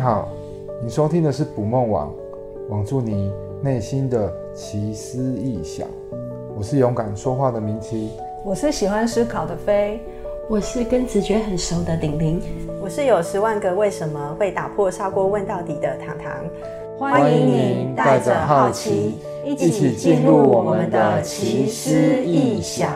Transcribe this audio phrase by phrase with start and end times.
[0.00, 0.28] 好，
[0.82, 2.10] 你收听的是捕梦网，
[2.70, 3.30] 网住你
[3.62, 5.86] 内心的奇思异想。
[6.56, 8.10] 我是勇敢说话的明奇，
[8.42, 10.00] 我是喜欢思考的飞，
[10.48, 12.40] 我是跟直觉很熟的顶顶，
[12.82, 16.32] 我是有十万个为什么会打破砂锅问到底的糖糖。
[16.98, 21.90] 欢迎你带着好奇，一起进入我们的奇思
[22.24, 22.90] 异想。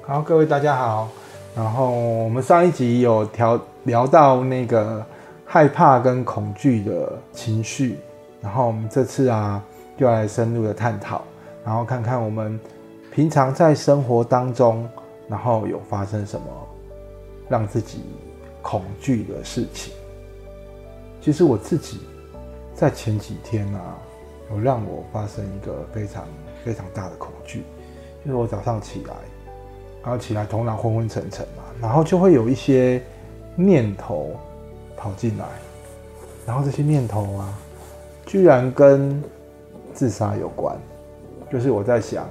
[0.00, 1.08] 好，各位大家好。
[1.54, 5.04] 然后我们上一集有调聊到那个
[5.44, 7.98] 害怕跟恐惧的情绪，
[8.40, 9.62] 然后我们这次啊
[9.98, 11.22] 就来深入的探讨，
[11.62, 12.58] 然后看看我们
[13.12, 14.88] 平常在生活当中，
[15.28, 16.46] 然后有发生什么
[17.50, 18.02] 让自己
[18.62, 19.92] 恐惧的事情。
[21.20, 22.00] 其实我自己
[22.74, 23.98] 在前几天啊，
[24.50, 26.24] 有让我发生一个非常
[26.64, 27.62] 非常大的恐惧，
[28.24, 29.14] 就是我早上起来。
[30.02, 33.02] 然后起来，头脑昏昏沉沉嘛，然后就会有一些
[33.54, 34.30] 念头
[34.96, 35.44] 跑进来，
[36.46, 37.58] 然后这些念头啊，
[38.26, 39.22] 居然跟
[39.94, 40.76] 自杀有关。
[41.50, 42.26] 就是我在想，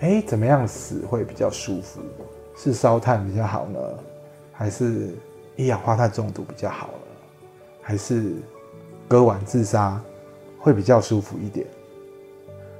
[0.00, 2.00] 哎，怎么样死会比较舒服？
[2.56, 3.78] 是烧炭比较好呢，
[4.52, 5.14] 还是
[5.56, 7.46] 一氧化碳中毒比较好呢？
[7.80, 8.32] 还是
[9.06, 10.00] 割腕自杀
[10.58, 11.66] 会比较舒服一点？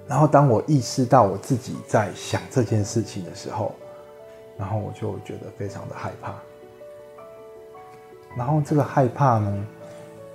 [0.08, 3.74] 然后当我意识到我自己在想这件事情的时候，
[4.58, 6.34] 然后我就觉得非常的害怕，
[8.36, 9.66] 然后这个害怕呢，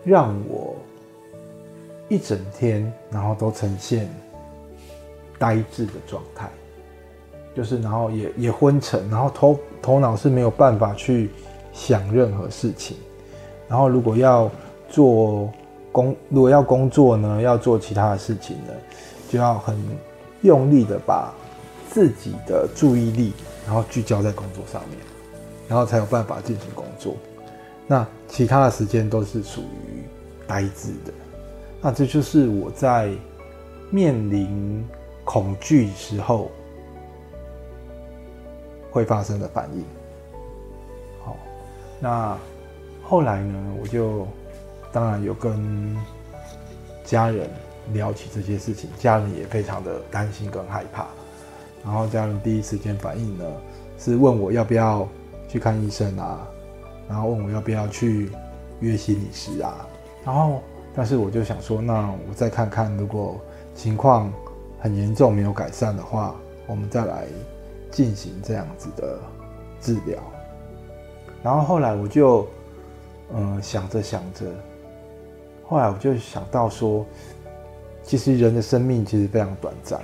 [0.03, 0.75] 让我
[2.07, 4.07] 一整天然后都呈现
[5.39, 6.49] 呆滞的状态，
[7.55, 11.31] 就是然后也也昏沉，然后头头脑是没有办法去
[11.73, 12.97] 想任何事情，
[13.67, 14.49] 然后如果要
[14.87, 15.49] 做
[15.91, 18.73] 工，如果要工作呢，要做其他的事情呢，
[19.29, 19.75] 就要很
[20.41, 21.33] 用力的把
[21.91, 23.33] 自己的注意力。
[23.63, 24.97] 然后聚焦在工作上面，
[25.69, 27.15] 然后才有办法进行工作。
[27.85, 30.03] 那其他的时间都是属于
[30.47, 31.13] 呆滞的。
[31.79, 33.13] 那这就是我在
[33.91, 34.83] 面临
[35.23, 36.51] 恐惧时候
[38.89, 39.85] 会发生的反应。
[41.23, 41.37] 好，
[41.99, 42.35] 那
[43.03, 44.27] 后来呢，我就
[44.91, 45.95] 当然有跟
[47.05, 47.47] 家人
[47.93, 51.05] 聊起这些事情，家人也非常的担心跟害怕。
[51.83, 53.45] 然后家人第一时间反应呢，
[53.97, 55.07] 是问我要不要
[55.47, 56.47] 去看医生啊，
[57.09, 58.29] 然后问我要不要去
[58.79, 59.87] 约心理师啊，
[60.23, 60.61] 然后
[60.93, 63.39] 但是我就想说，那我再看看，如果
[63.73, 64.31] 情况
[64.79, 66.35] 很严重没有改善的话，
[66.67, 67.25] 我们再来
[67.89, 69.19] 进行这样子的
[69.79, 70.17] 治疗。
[71.43, 72.47] 然后后来我就
[73.33, 74.45] 嗯想着想着，
[75.65, 77.05] 后来我就想到说，
[78.03, 79.99] 其实人的生命其实非常短暂，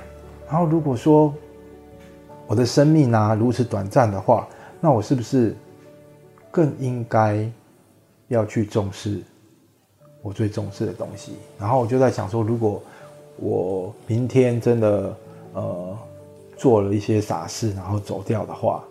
[0.49, 1.33] 然后如果说
[2.47, 4.47] 我的生命啊，如此短暂的话，
[4.79, 5.53] 那我是不是
[6.49, 7.45] 更应该
[8.29, 9.21] 要去重视
[10.21, 11.33] 我最重视的东西？
[11.59, 12.81] 然后我就在想说，如果
[13.37, 15.13] 我明天真的
[15.53, 15.97] 呃
[16.55, 18.81] 做了一些傻事，然后走掉的话，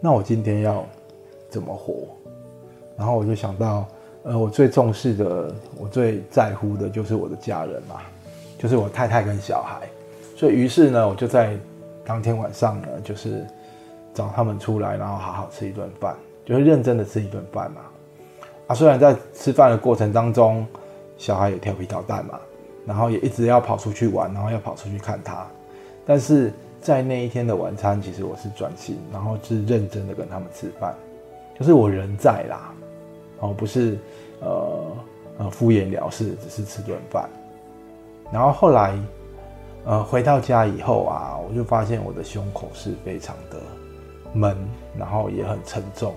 [0.00, 0.82] 那我今天要
[1.50, 2.08] 怎么活？
[2.96, 3.86] 然后我就想到，
[4.22, 7.96] 呃，我最重视的，我最在乎的就是我的家人嘛，
[8.58, 9.86] 就是我太太跟小孩。
[10.34, 11.54] 所以于是呢，我就在。
[12.12, 13.42] 当天晚上呢，就是
[14.12, 16.14] 找他们出来，然后好好吃一顿饭，
[16.44, 17.80] 就是认真的吃一顿饭嘛。
[18.66, 20.66] 啊，虽然在吃饭的过程当中，
[21.16, 22.38] 小孩也调皮捣蛋嘛，
[22.84, 25.46] 然后也一直要跑出去玩，然后要跑出去看他，
[26.04, 26.52] 但是
[26.82, 30.94] 在那一天的晚餐，其实我是专心，然后是认真的跟他们吃饭，
[31.58, 32.74] 就是我人在啦，
[33.40, 33.96] 哦，不是
[34.40, 34.96] 呃
[35.38, 37.26] 呃敷衍了事，只是吃顿饭。
[38.30, 38.94] 然后后来。
[39.84, 43.58] 呃，回到家以后啊，我就发现我的胸口是非常的
[44.32, 44.56] 闷，
[44.96, 46.14] 然后也很沉重，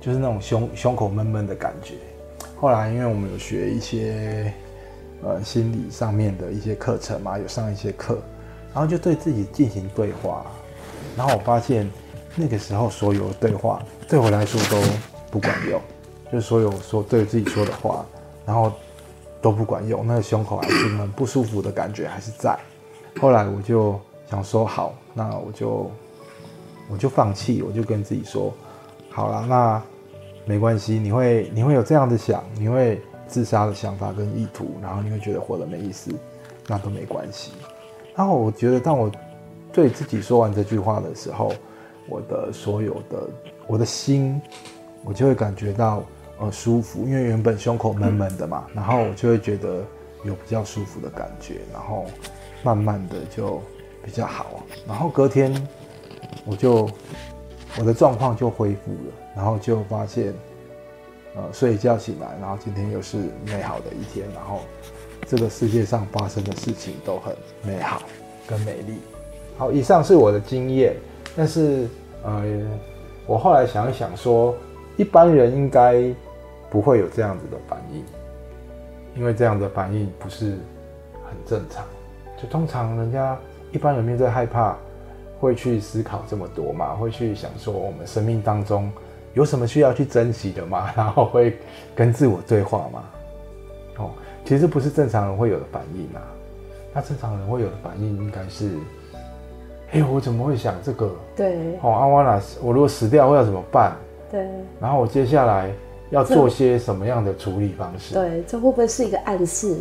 [0.00, 1.94] 就是那种胸胸口闷闷的感觉。
[2.60, 4.52] 后来，因为我们有学一些
[5.24, 8.18] 呃心理上面的一些课程嘛，有上一些课，
[8.72, 10.46] 然后就对自己进行对话，
[11.16, 11.90] 然后我发现
[12.36, 14.80] 那个时候所有的对话对我来说都
[15.28, 15.80] 不管用，
[16.32, 18.06] 就是所有说对自己说的话，
[18.46, 18.72] 然后。
[19.40, 22.58] 都不管用，那个胸口还是闷不舒服的感觉还是在。
[23.20, 23.98] 后来我就
[24.30, 25.90] 想说，好，那我就
[26.90, 28.52] 我就放弃，我就跟自己说，
[29.10, 29.82] 好了，那
[30.44, 36.10] 没关系，你会你会有这样的想，你会自杀的想法跟意图，然后你会觉得活得没意思，
[36.66, 37.52] 那都没关系。
[38.14, 39.10] 然后我觉得，当我
[39.72, 41.52] 对自己说完这句话的时候，
[42.08, 43.28] 我的所有的
[43.66, 44.40] 我的心，
[45.04, 46.02] 我就会感觉到。
[46.40, 49.84] 呃，舒服，因为原本胸口闷闷的嘛，然后我就会觉得
[50.24, 52.06] 有比较舒服的感觉，然后
[52.62, 53.60] 慢慢的就
[54.02, 55.54] 比较好，然后隔天
[56.46, 56.88] 我就
[57.78, 60.32] 我的状况就恢复了，然后就发现
[61.36, 64.60] 呃睡一觉醒来，然后今天又是美好的一天，然后
[65.26, 68.00] 这个世界上发生的事情都很美好
[68.46, 68.94] 跟美丽。
[69.58, 70.96] 好，以上是我的经验，
[71.36, 71.86] 但是
[72.24, 72.42] 呃，
[73.26, 74.54] 我后来想一想说，
[74.96, 76.02] 一般人应该
[76.70, 78.04] 不会有这样子的反应，
[79.16, 80.52] 因为这样的反应不是
[81.26, 81.84] 很正常。
[82.40, 83.36] 就通常人家
[83.72, 84.76] 一般人面对害怕，
[85.40, 86.94] 会去思考这么多嘛？
[86.94, 88.90] 会去想说我们生命当中
[89.34, 90.90] 有什么需要去珍惜的嘛？
[90.96, 91.58] 然后会
[91.94, 93.04] 跟自我对话嘛？
[93.98, 94.10] 哦，
[94.44, 96.22] 其实不是正常人会有的反应啊。
[96.94, 98.70] 那正常人会有的反应应该是。
[99.92, 101.10] 哎，我怎么会想这个？
[101.34, 103.96] 对，哦，阿瓦拉，我如果死掉，我要怎么办？
[104.30, 104.48] 对，
[104.80, 105.68] 然后我接下来
[106.10, 108.14] 要做些什么样的处理方式？
[108.14, 109.76] 对，这会不会是一个暗示？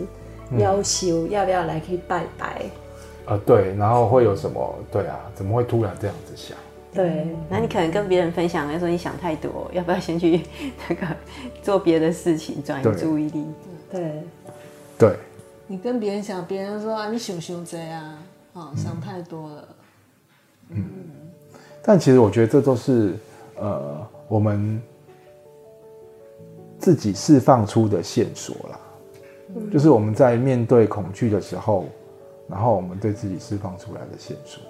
[0.57, 2.63] 要求要不要来可以拜拜？
[3.27, 4.75] 呃，对，然后会有什么？
[4.91, 6.57] 对啊，怎么会突然这样子想？
[6.91, 10.41] 对，那你可能跟别人分享，来说你想太多，要不要先去
[10.87, 11.05] 那个
[11.61, 13.45] 做别的事情，转移注意力？
[13.91, 14.23] 对，
[14.97, 15.15] 对，
[15.67, 18.17] 你跟别人讲，别人说啊，你想想这样，
[18.53, 19.67] 哦，想太多了。
[20.69, 20.83] 嗯，
[21.83, 23.13] 但其实我觉得这都是
[23.59, 24.81] 呃我们
[26.79, 28.79] 自己释放出的线索啦，
[29.55, 31.85] 嗯，就是我们在面对恐惧的时候，
[32.47, 34.61] 然后我们对自己释放出来的线索，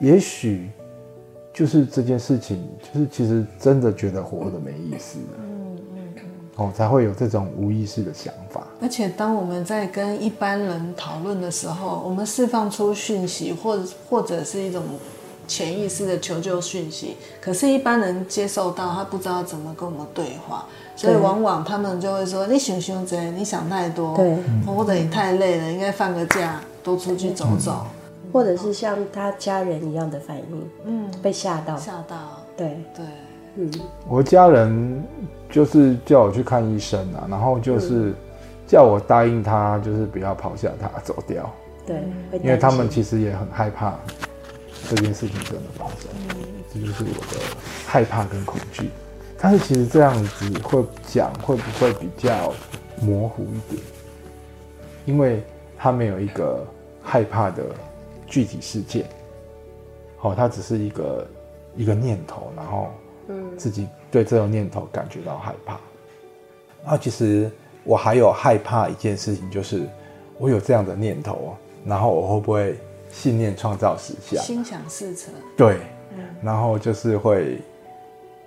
[0.00, 0.70] 也许
[1.52, 6.08] 就是这件事情，就是其实真的觉得活得没意思了，嗯嗯，
[6.56, 8.66] 哦，才会有这种无意识的想法。
[8.80, 14.82] 而且当我们在跟一般人讨论的时候，我们释放出讯息，或者或者是一种。
[15.46, 24.36] 潜意识的求救讯息，可是，一般人接受到，他不知道怎么跟我们对话，所以往往他们就会说：“你想想这，你想太多，对，
[24.66, 27.86] 或者你太累了，应该放个假，多出去走走。”
[28.32, 32.16] 或者是像他家人一样的反应，嗯，被吓到，吓到，
[32.56, 32.76] 对。
[32.96, 33.04] 对，
[33.56, 33.70] 嗯，
[34.08, 35.04] 我家人
[35.48, 38.12] 就是叫我去看医生啊，然后就是
[38.66, 41.48] 叫我答应他，就是不要抛下他走掉，
[41.86, 42.02] 对，
[42.42, 43.94] 因为他们其实也很害怕。
[44.90, 46.10] 这件事情真的发生，
[46.70, 47.40] 这就是我的
[47.86, 48.90] 害怕跟恐惧。
[49.38, 52.52] 但是其实这样子会讲会不会比较
[53.00, 53.82] 模糊一点？
[55.04, 55.42] 因为
[55.76, 56.66] 他没有一个
[57.02, 57.62] 害怕的
[58.26, 59.06] 具体事件，
[60.16, 61.26] 好，他只是一个
[61.76, 62.90] 一个念头，然后
[63.56, 65.72] 自己对这种念头感觉到害怕。
[66.82, 67.50] 然后其实
[67.84, 69.82] 我还有害怕一件事情，就是
[70.38, 71.54] 我有这样的念头，
[71.84, 72.76] 然后我会不会？
[73.10, 75.32] 信念创造实相，心想事成。
[75.56, 75.78] 对，
[76.16, 77.60] 嗯，然后就是会，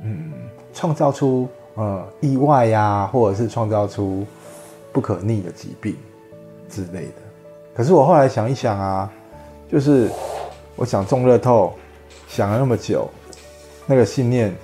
[0.01, 0.33] 嗯，
[0.77, 4.23] 创造出呃意外呀，啊，或者是创造出
[4.93, 5.95] 不可逆的疾病
[6.69, 7.21] 之类的。
[7.73, 9.11] 可是我后来想一想啊，
[9.67, 10.07] 就是
[10.75, 11.73] 我想中乐透，
[12.27, 13.09] 想了那么久，
[13.87, 14.55] 那个信念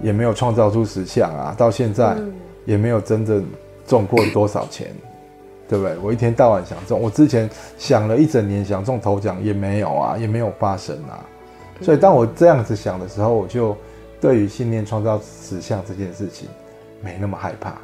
[0.00, 2.16] 也没有创造出实相啊，到现在
[2.64, 3.44] 也没有真正
[3.86, 4.94] 中过多少钱。
[5.68, 5.96] 对不对？
[6.02, 7.48] 我一天到晚想中，我之前
[7.78, 11.24] 想了一整年想中头奖也没有啊，也没有发生啊。
[11.80, 13.74] 所以当我这样子想的时候，我就
[14.22, 16.48] 对于信念创造实相这件事情
[17.02, 17.76] 没那么害怕，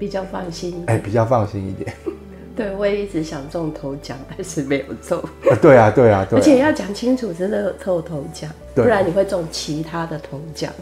[0.00, 0.82] 比较放心。
[0.88, 1.94] 哎，比较放心一点。
[2.56, 5.16] 对，我也一直想中头奖，但是没有中。
[5.20, 6.42] 啊，对啊，对啊， 对啊。
[6.42, 10.72] 而且要讲清楚，真的有头头奖，不然你会中其他的头奖，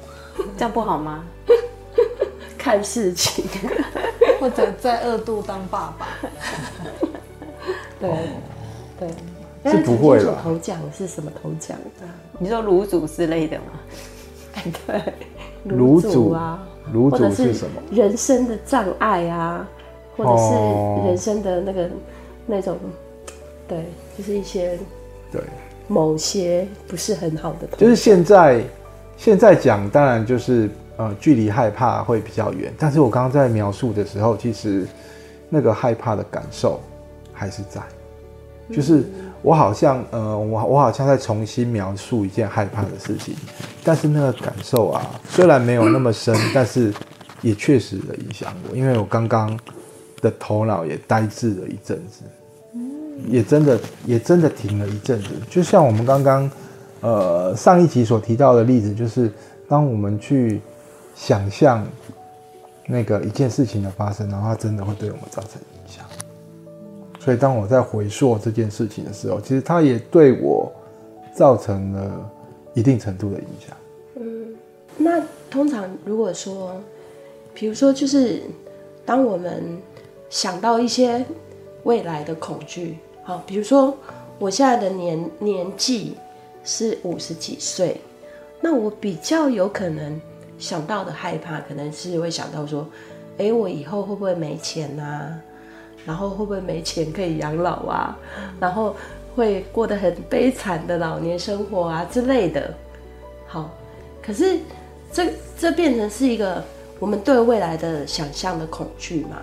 [0.58, 1.24] 这样不好吗？
[2.58, 3.44] 看事情。
[4.38, 6.08] 或者在二度当爸爸，
[7.98, 8.10] 对
[8.98, 10.40] 对，是不会了。
[10.42, 11.78] 头奖是什么头奖？
[12.38, 13.64] 你说卤煮之类的吗？
[14.86, 15.02] 对，
[15.76, 17.80] 卤煮啊，卤煮是什么？
[17.90, 19.68] 人生的障碍啊，
[20.16, 21.90] 或者是人生的那个
[22.46, 22.76] 那种，
[23.68, 23.84] 对，
[24.16, 24.78] 就是一些
[25.30, 25.40] 对
[25.88, 27.66] 某些不是很好的。
[27.76, 28.62] 就是现在
[29.16, 30.68] 现在讲，当然就是。
[30.96, 34.86] 呃，距离害怕会比较远，但是我刚刚在描述的时候，其实
[35.48, 36.78] 那个害怕的感受
[37.32, 37.80] 还是在，
[38.70, 39.04] 就是
[39.42, 43.34] 我好像呃，我我好像在重新描述一件害怕的事情，
[43.82, 46.92] 但是那个感受啊，虽然没有那么深， 但是
[47.42, 49.58] 也确实的影响我，因为我刚刚
[50.20, 52.22] 的头脑也呆滞了一阵子，
[53.26, 56.50] 也真的也真的停了一阵子，就像我们刚刚
[57.00, 59.32] 呃上一集所提到的例子，就是
[59.68, 60.60] 当我们去。
[61.16, 61.86] 想象
[62.86, 65.60] 那个一件事情的发生，然后它真的会对我们造成。
[67.20, 70.72] 所以当我在回溯这件事情的时候，其实它也对我
[71.32, 72.30] 造成了
[72.74, 73.76] 一定程度的影响。
[74.16, 74.56] 嗯，
[74.96, 76.74] 那通常如果说，
[77.54, 78.42] 比如说，就是
[79.04, 79.62] 当我们
[80.28, 81.24] 想到一些
[81.84, 83.94] 未来的恐惧，好，比如说
[84.38, 86.16] 我现在的年年纪
[86.64, 88.00] 是五十几岁，
[88.60, 90.20] 那我比较有可能。
[90.58, 92.86] 想到的害怕，可能是会想到说，
[93.38, 95.40] 哎，我以后会不会没钱啊？
[96.06, 98.18] 然后会不会没钱可以养老啊？
[98.58, 98.94] 然后
[99.34, 102.74] 会过得很悲惨的老年生活啊之类的。
[103.46, 103.70] 好，
[104.22, 104.58] 可是
[105.12, 106.62] 这这变成是一个
[106.98, 109.38] 我们对未来的想象的恐惧嘛？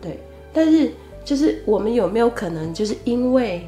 [0.00, 0.18] 对，
[0.52, 0.92] 但是
[1.24, 3.66] 就是我们有没有可能就是因为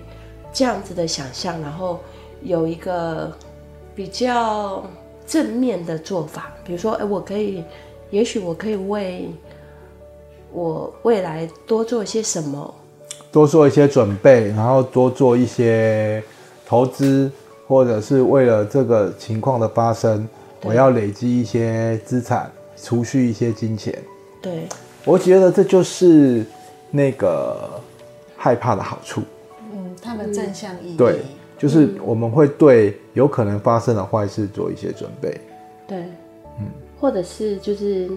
[0.52, 2.00] 这样子的想象，然后
[2.42, 3.32] 有一个
[3.94, 4.84] 比较
[5.26, 7.62] 正面的做法，比如说，哎，我可以，
[8.10, 9.28] 也许我可以为
[10.54, 12.72] 我未来多做一些什么，
[13.32, 16.22] 多做一些准备，然后多做一些
[16.64, 17.28] 投资，
[17.66, 20.28] 或者是为了这个情况的发生，
[20.62, 22.48] 我要累积一些资产，
[22.80, 24.00] 储蓄一些金钱。
[24.40, 24.68] 对，
[25.04, 26.46] 我觉得这就是
[26.92, 27.68] 那个
[28.36, 29.22] 害怕的好处。
[29.72, 30.96] 嗯，它的正向意义。
[30.96, 31.22] 对，
[31.58, 35.40] 就是我们会对有可能发生的坏事做一些准备。
[35.88, 35.98] 对，
[36.60, 36.70] 嗯，
[37.00, 38.08] 或者是就是。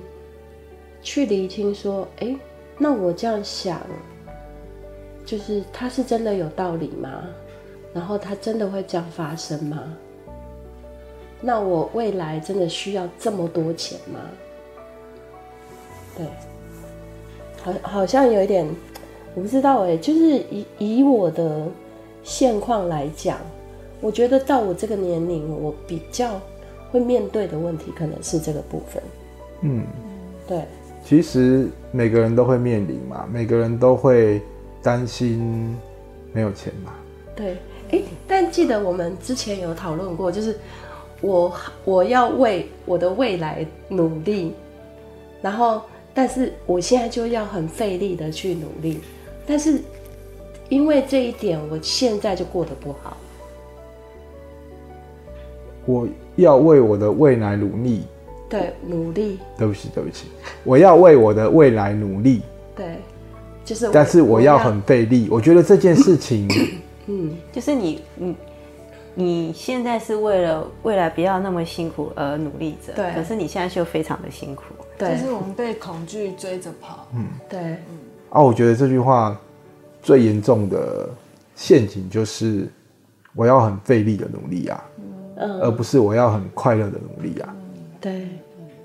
[1.07, 2.35] 去厘清说，哎，
[2.77, 3.79] 那我这样想，
[5.25, 7.23] 就是他是真的有道理吗？
[7.93, 9.81] 然后他真的会这样发生吗？
[11.39, 14.19] 那我未来真的需要这么多钱吗？
[16.17, 16.25] 对，
[17.63, 18.67] 好，好像有一点，
[19.33, 20.19] 我不知道哎，就是
[20.51, 21.69] 以以我的
[22.21, 23.37] 现况来讲，
[24.01, 26.37] 我觉得到我这个年龄，我比较
[26.91, 29.01] 会面对的问题可能是这个部分。
[29.61, 29.87] 嗯，
[30.45, 30.65] 对。
[31.07, 34.41] 其实每个人都会面临嘛，每个人都会
[34.83, 35.73] 担心
[36.33, 36.93] 没有钱嘛。
[37.33, 37.55] 对，
[37.91, 40.57] 哎，但记得我们之前有讨论过，就是
[41.21, 41.53] 我
[41.85, 44.51] 我要为我的未来努力，
[45.41, 45.81] 然后
[46.13, 48.99] 但是我现在就要很费力的去努力，
[49.45, 49.79] 但是
[50.67, 53.15] 因为这一点，我现在就过得不好。
[55.85, 58.03] 我要为我的未来努力。
[58.49, 59.39] 对，努力。
[59.57, 60.27] 对不起，对不起，
[60.63, 62.41] 我要为我的未来努力。
[62.75, 62.95] 对，
[63.65, 63.89] 就是。
[63.91, 65.27] 但是我要很费力。
[65.29, 66.47] 我觉得这件事情，
[67.07, 68.35] 嗯，就是你，你，
[69.15, 72.93] 你现在是为了未来不要那么辛苦而努力着。
[72.93, 73.11] 对。
[73.13, 74.63] 可是你现在就非常的辛苦。
[74.97, 75.17] 对。
[75.17, 77.07] 就是我们被恐惧追着跑。
[77.13, 77.59] 嗯，对。
[77.59, 77.99] 嗯。
[78.29, 79.39] 啊，我觉得这句话
[80.01, 81.09] 最严重的
[81.55, 82.67] 陷阱就是
[83.35, 84.83] 我要很费力的努力啊，
[85.37, 87.55] 嗯，而不是我要很快乐的努力啊。
[87.99, 88.27] 对，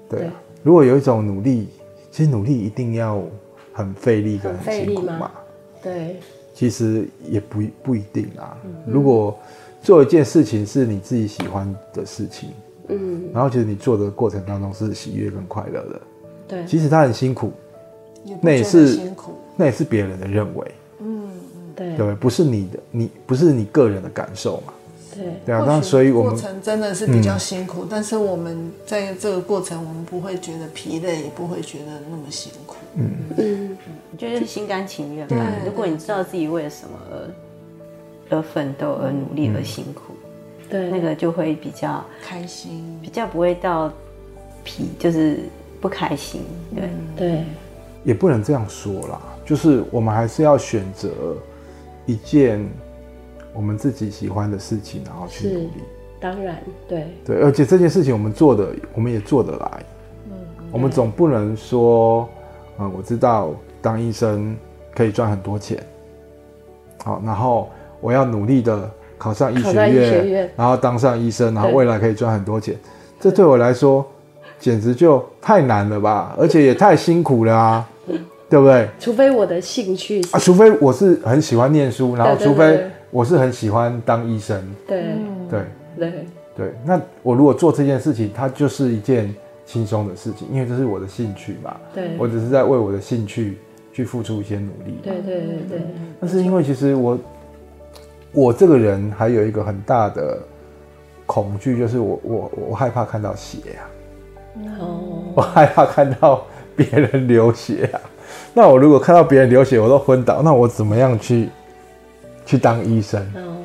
[0.09, 0.33] 对啊。
[0.63, 1.69] 如果有一种努力，
[2.11, 3.23] 其实努力一定要
[3.73, 5.31] 很费力跟很辛苦嘛。
[5.83, 6.17] 对，
[6.55, 8.57] 其实也不不一定啊。
[8.65, 9.37] 嗯、如果
[9.83, 12.51] 做一件事情是你自己喜欢的事情，
[12.89, 16.01] 嗯，然后其实你做的过程当中是喜悦跟快乐的，
[16.47, 17.53] 对，其实他很辛苦，
[18.25, 21.29] 也那也是辛苦，那也是别人的认为，嗯
[21.75, 24.73] 对，对，不是你的，你不是你个人的感受嘛。
[25.15, 32.77] 对，对啊，那所以我们过程真的是比较辛苦，嗯，但是我们在这个过程，我们不会觉得疲累，也不会觉得那么辛苦。
[32.95, 33.79] 嗯嗯，
[34.11, 35.27] 我觉得心甘情愿。
[35.29, 40.15] 吧，如果你知道自己为了什么而而奋斗、而努力、而辛苦，
[40.71, 43.93] 对，那个就会比较开心，比较不会到
[44.65, 45.41] 疲，就是
[45.81, 46.43] 不开心。
[46.75, 47.45] 对对，
[48.05, 51.11] 也不能这样说啦，就是我们还是要选择
[52.07, 52.67] 一件。
[53.53, 55.71] 我们自己喜欢的事情，然后去努力。
[56.21, 56.57] 当然，
[56.89, 59.83] 对对，而且这件事情我们做的，我们也做得来。
[60.31, 60.35] 嗯，
[60.71, 62.29] 我们总不能说，
[62.79, 64.57] 嗯，我知道当医生
[64.95, 65.83] 可以赚很多钱，
[67.05, 67.69] 好，然后
[68.01, 72.77] 我要努力的考上医学院，然后当上医生，然后未来可以赚很多钱。
[73.21, 74.07] 这对我来说，
[74.59, 77.89] 简直就太难了吧，而且也太辛苦了啊。
[78.53, 78.87] 对不对？
[79.01, 82.79] 除非我的兴趣啊，除非我是很喜欢念书，然后除非
[83.13, 84.61] 我是很喜欢当医生。
[84.89, 85.05] 对
[85.49, 85.61] 对
[85.97, 86.27] 对
[86.57, 89.33] 对，那我如果做这件事情，它就是一件
[89.65, 91.77] 轻松的事情，因为这是我的兴趣嘛。
[91.95, 93.59] 对，我只是在为我的兴趣
[93.93, 94.99] 去付出一些努力。
[95.03, 95.81] 对对对对。
[96.19, 97.19] 那是因为其实我
[98.33, 100.39] 我这个人还有一个很大的
[101.27, 103.85] 恐惧，就是我我我害怕看到血啊。
[104.81, 105.33] 哦。
[105.35, 108.01] 我害怕看到别人流血啊。
[108.55, 111.49] 那我如果看到别人流血，我都昏倒，那我怎么样去
[112.53, 113.19] 去当医生？
[113.35, 113.57] 哦，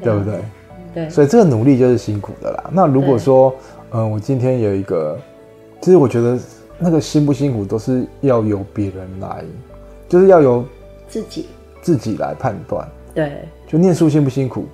[0.00, 0.40] 对不对？
[0.94, 2.70] 对，所以这个努力就是辛苦的啦。
[2.72, 3.52] 那如果说，
[3.90, 5.18] 嗯，我今天有一个，
[5.80, 6.38] 其实我觉得
[6.78, 9.42] 那个辛不辛苦都是要由别人来，
[10.08, 10.64] 就是要由
[11.08, 11.48] 自己
[11.82, 12.88] 自己来判断。
[13.12, 14.64] 对，就念书辛不辛苦？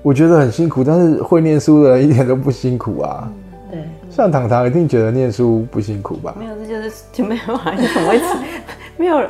[0.00, 3.30] 我觉得很辛苦，但是会念书的人一点都不辛苦啊。
[3.70, 6.34] 对，像糖糖一定觉得念书不辛苦吧？
[6.38, 8.18] 没有，这就是就没有啊，你怎么会？
[8.96, 9.22] 没有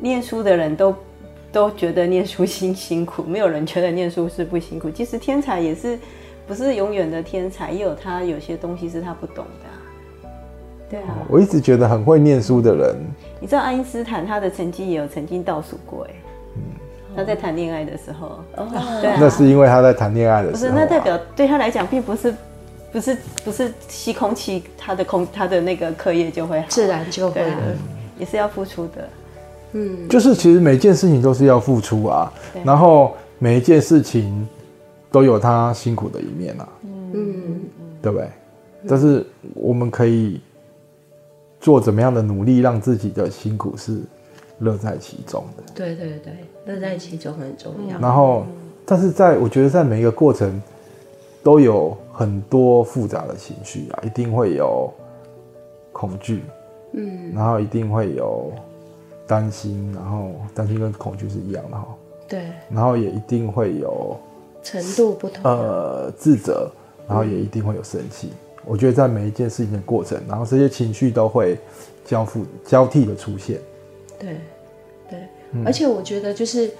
[0.00, 0.92] 念书的人都
[1.52, 4.90] 都觉得念书辛辛苦，没有人觉得念书是不辛苦。
[4.90, 5.98] 其实天才也是
[6.46, 9.72] 不不是永远的天才，也有他有些东西是他不懂的、啊。
[10.90, 12.94] 对啊，我一直觉得很会念书的人，
[13.40, 16.10] 你知道爱因斯坦他的成绩也有曾经倒数过哎，
[16.56, 16.62] 嗯，
[17.16, 18.68] 他在谈恋爱的时候，哦，
[19.00, 22.34] 对啊，那是因为他在谈恋爱的时候、啊，不是，那代表对他来讲并不是，
[22.92, 27.42] 不是不是吸空气，他的空他的那个课业就会好，自然就会
[28.18, 29.08] 也是要付出的，
[29.72, 32.32] 嗯，就是其实每件事情都是要付出啊，
[32.64, 34.48] 然后每一件事情
[35.10, 37.60] 都有他辛苦的一面啊，嗯，
[38.00, 38.28] 对不对？
[38.88, 39.24] 但是
[39.54, 40.40] 我们可以。
[41.64, 44.00] 做怎么样的努力，让自己的辛苦是
[44.58, 45.62] 乐在其中的。
[45.72, 46.32] 对对对，
[46.66, 47.96] 乐在其中很重要。
[48.00, 48.44] 然后，
[48.84, 50.60] 但是在我觉得，在每一个过程
[51.40, 54.92] 都有很多复杂的情绪啊，一定会有
[55.92, 56.42] 恐惧，
[56.94, 58.50] 嗯，然后一定会有
[59.32, 61.88] 担心，然后担心跟恐惧是一样的哈。
[62.28, 62.50] 对。
[62.70, 64.18] 然后也一定会有
[64.62, 66.70] 程度不同，呃，自责，
[67.08, 68.28] 然后也一定会有生气。
[68.28, 71.58] 嗯我觉得在每一件事情的过程，然后这些情绪都会
[72.04, 73.58] 交付交替的出现。
[74.20, 74.36] 对，
[75.10, 75.18] 对，
[75.50, 76.70] 嗯、而且我觉得就是，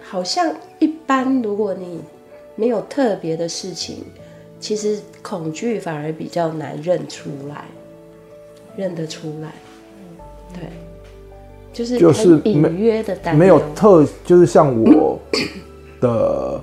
[0.00, 2.00] 好像一般如果你
[2.56, 4.04] 没有特别的事情，
[4.58, 7.66] 其实恐惧反而比较难认出来，
[8.74, 9.52] 认得出来。
[10.52, 10.64] 对，
[11.72, 15.18] 就是就是隐约的担忧，没有特，就是像我
[16.00, 16.60] 的，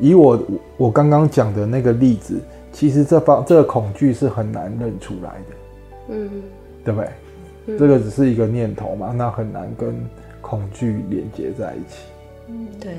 [0.00, 0.42] 以我
[0.76, 2.40] 我刚刚讲的那个例子。
[2.74, 5.56] 其实这方这个恐惧是很难认出来的，
[6.08, 6.30] 嗯，
[6.82, 7.10] 对不对？
[7.66, 9.94] 嗯、这个只是一个念头嘛，那很难跟
[10.40, 11.98] 恐惧连接在一起。
[12.48, 12.92] 嗯，对，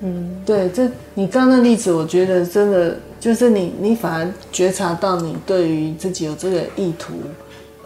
[0.00, 7.14] 嗯，对，这你刚刚的例子，我觉得真的就是你，你反而觉察到你对于自己有这个意图，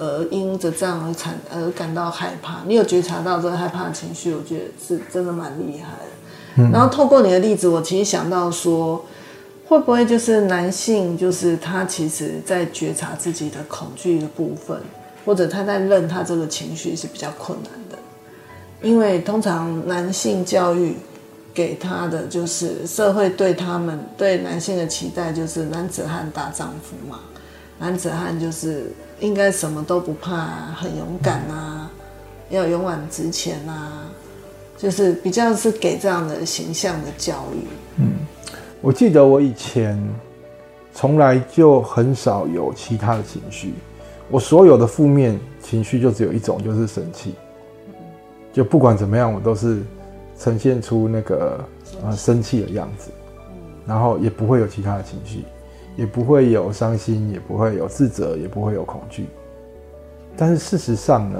[0.01, 2.63] 而因着这样而产而感到害怕。
[2.67, 6.65] 你有觉察到这个害怕的情绪，我觉得是真的蛮厉害的。
[6.65, 9.05] 嗯、然后透过你的例子，我其实想到说。
[9.71, 14.77] 会不会就是男性，就是他其实在觉察自己的恐惧的部分，
[15.25, 17.97] 或者他在认他这个情绪是比较困难的，
[18.83, 20.97] 因为通常男性教育
[21.55, 27.21] 给他的就是社会对他们对男性的期待就是男子汉大丈夫嘛，
[27.81, 30.37] 男子汉就是应该什么都不怕，
[30.77, 31.91] 很勇敢啊，
[32.51, 34.03] 要勇往直前啊，
[34.77, 37.67] 就是比较是给这样的形象的教育，
[37.97, 38.13] 嗯。
[38.83, 39.99] 我记得我以前
[40.93, 43.73] 从来就很少有其他的情绪，
[44.31, 47.35] 我所有的负面情绪就只有一种，就是生气。
[48.53, 49.83] 就不管怎么样，我都是
[50.39, 51.65] 呈现出那个
[52.05, 53.11] 呃生气的样子，
[53.87, 55.45] 然后也不会有其他的情绪，
[56.01, 59.27] 也不会有伤心，也不会有自责，也不会有恐惧。
[60.35, 61.39] 但是事实上呢，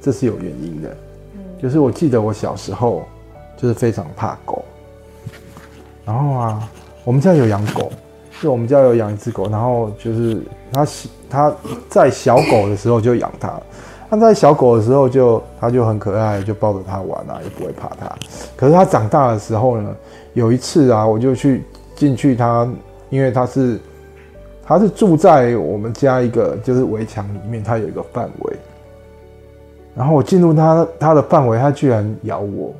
[0.00, 0.96] 这是有原因的，
[1.60, 3.02] 就是我记得我小时候
[3.54, 4.64] 就是非常怕狗。
[6.06, 6.70] 然后啊，
[7.04, 7.92] 我们家有养狗，
[8.40, 9.46] 就我们家有养一只狗。
[9.50, 10.40] 然后就是
[10.72, 10.86] 它，
[11.28, 11.54] 它
[11.90, 13.60] 在小狗的时候就养它，
[14.08, 18.10] 它在小狗的时候就它就很可爱，就抱着它玩啊，也不会怕它。
[18.56, 19.94] 可是它长大的时候呢，
[20.32, 21.62] 有一次啊，我就去
[21.98, 22.66] 进去它，
[23.10, 23.78] 因为它是
[24.64, 28.56] 它是住在我们家一个就是围墙里面，它有一个范围。
[29.96, 32.72] 然后我进入它它的范围，它居然咬我。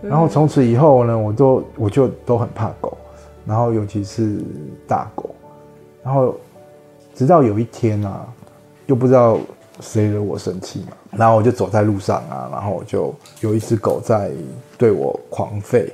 [0.00, 2.96] 然后从此以后呢，我都我就都很怕狗，
[3.44, 4.38] 然后尤其是
[4.86, 5.34] 大狗，
[6.04, 6.32] 然后
[7.12, 8.24] 直到有一天啊，
[8.86, 9.36] 又不知道
[9.80, 14.30] 谁惹我生气嘛，然后我就走在路上啊，然后我就有一只狗在
[14.78, 15.90] 对我狂吠，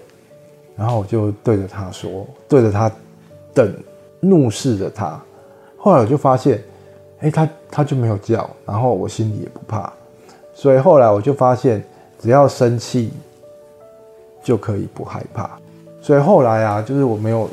[0.76, 2.90] 然后我就对着他说，对着他
[3.54, 3.72] 瞪，
[4.20, 5.20] 怒视着他，
[5.76, 6.62] 后来我就发现，
[7.20, 9.92] 哎，他他就没有叫，然后我心里也不怕，
[10.54, 11.82] 所以后来我就发现，
[12.18, 13.10] 只要生气。
[14.44, 15.48] 就可以不害怕，
[16.00, 17.48] 所以后来啊，就是我没有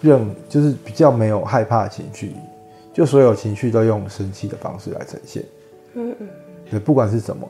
[0.00, 2.34] 任，就是比较没有害怕的情绪，
[2.94, 5.44] 就所有情绪都用生气的方式来呈现。
[5.92, 6.28] 嗯嗯，
[6.70, 7.46] 对，不管是什么，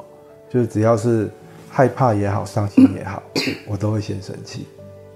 [0.48, 1.30] 就是只要是
[1.68, 3.22] 害怕也好，伤心也好，
[3.68, 4.66] 我都会先生气，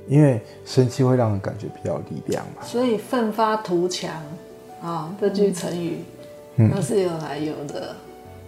[0.09, 2.63] 因为生气会让人感觉比较有力量嘛。
[2.63, 4.11] 所以奋发图强
[4.83, 5.99] 啊，这句成语，
[6.57, 7.95] 那是有来由的，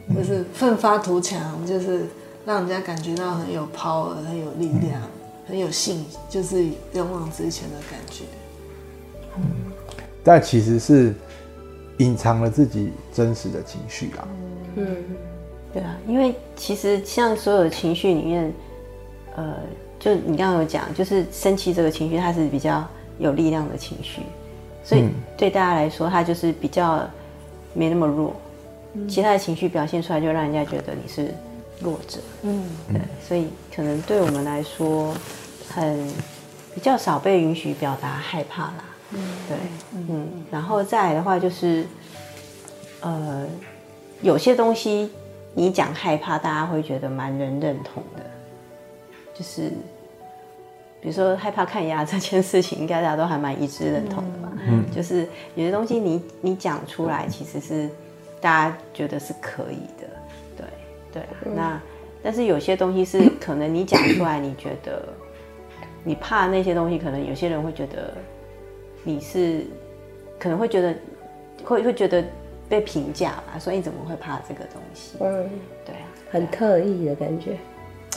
[0.08, 2.06] 嗯、就是奋发图强，就是
[2.44, 5.00] 让人家感觉到很有 power，很有力量。
[5.02, 5.10] 嗯
[5.48, 8.24] 很有信，就是勇往直前的感觉。
[9.36, 9.44] 嗯，
[10.24, 11.14] 但其实是
[11.98, 14.26] 隐藏了自己真实的情绪啊。
[14.74, 14.96] 嗯，
[15.72, 18.52] 对啊，因为其实像所有的情绪里面，
[19.36, 19.54] 呃，
[20.06, 22.86] 就你刚刚有讲，就是生气这个情绪，它是比较
[23.18, 24.22] 有力量的情绪，
[24.84, 27.04] 所以对大家来说，它就是比较
[27.74, 28.32] 没那么弱。
[28.94, 31.34] 嗯，其他的情绪表现出来，就让人家觉得你是。
[31.78, 35.14] 弱者，嗯，对，所以可能对我们来说
[35.68, 36.08] 很
[36.74, 38.84] 比较少被允许表达害怕啦。
[39.10, 39.56] 嗯，对，
[40.08, 41.84] 嗯，然后再来的话就是，
[43.02, 43.46] 呃，
[44.22, 45.10] 有些东西
[45.52, 48.22] 你讲害怕，大家会觉得蛮人认同的，
[49.34, 49.70] 就是
[51.06, 54.52] 比如说害怕看牙这件事情，应该大家都还蛮一致认同的吧？
[54.66, 55.20] 嗯，就是
[55.54, 57.88] 有些东西你你讲出来，其实是
[58.40, 60.08] 大家觉得是可以的，
[60.56, 60.66] 对
[61.12, 61.22] 对。
[61.54, 61.80] 那
[62.24, 65.00] 但是有些东西是 可能你讲出来，你觉得
[66.02, 68.12] 你怕那些东西，可能有些人会觉得。
[69.08, 69.64] 你是
[70.36, 70.92] 可能会觉得
[71.62, 72.24] 会会觉得
[72.68, 75.16] 被评价吧，所以你怎么会怕这个东西？
[75.20, 75.48] 嗯，
[75.84, 77.56] 对啊，很特意的感觉。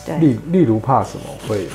[0.03, 1.67] 对，例例如怕什么会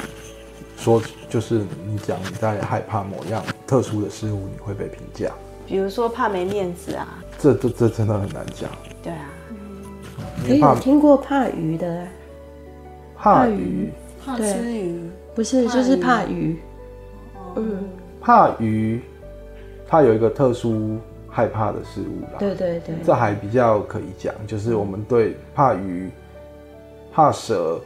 [0.77, 5.31] 说，就是你讲你在害怕某样特殊的事物，你会被评价。
[5.67, 8.71] 比如说怕没面子啊，这这这真的很难讲。
[9.03, 9.31] 对啊，
[10.47, 12.07] 你有听过怕鱼的？
[13.17, 13.91] 怕鱼，
[14.25, 16.59] 怕吃鱼，不是就是怕鱼。
[17.57, 17.85] 嗯。
[18.21, 19.01] 怕鱼，
[19.87, 22.39] 它有一个特殊害怕的事物啦。
[22.39, 26.11] 对对对，这还比较可以讲，就是我们对怕鱼、
[27.13, 27.81] 怕蛇、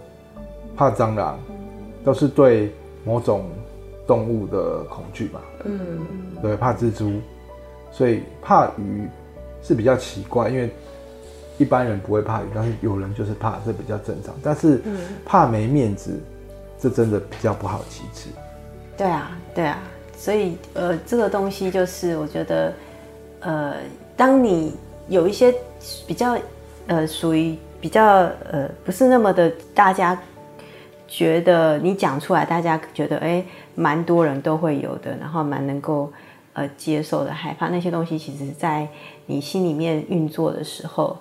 [0.77, 1.38] 怕蟑螂，
[2.05, 2.72] 都是对
[3.04, 3.48] 某种
[4.06, 5.40] 动物的恐惧吧。
[5.64, 6.00] 嗯，
[6.42, 7.20] 对，怕蜘蛛，
[7.90, 9.08] 所以怕鱼
[9.62, 10.70] 是比较奇怪，因为
[11.58, 14.34] 一般人不会怕鱼，但是有人就是怕，这比较正常。
[14.42, 14.80] 但是
[15.24, 16.18] 怕没面子，
[16.78, 18.30] 这真的比较不好启齿。
[18.96, 19.78] 对啊，对啊。
[20.16, 22.72] 所以，呃，这个东西就是我觉得，
[23.38, 23.74] 呃，
[24.16, 24.74] 当你
[25.06, 25.54] 有一些
[26.08, 26.37] 比较，
[26.88, 28.04] 呃，属于比较，
[28.50, 30.20] 呃，不是那么的，大家
[31.09, 33.42] 觉得你讲出来，大家觉得，哎，
[33.75, 36.12] 蛮多人都会有的，然后蛮能够，
[36.53, 38.87] 呃，接受的害怕那些东西，其实，在
[39.27, 41.16] 你心里面运作的时候，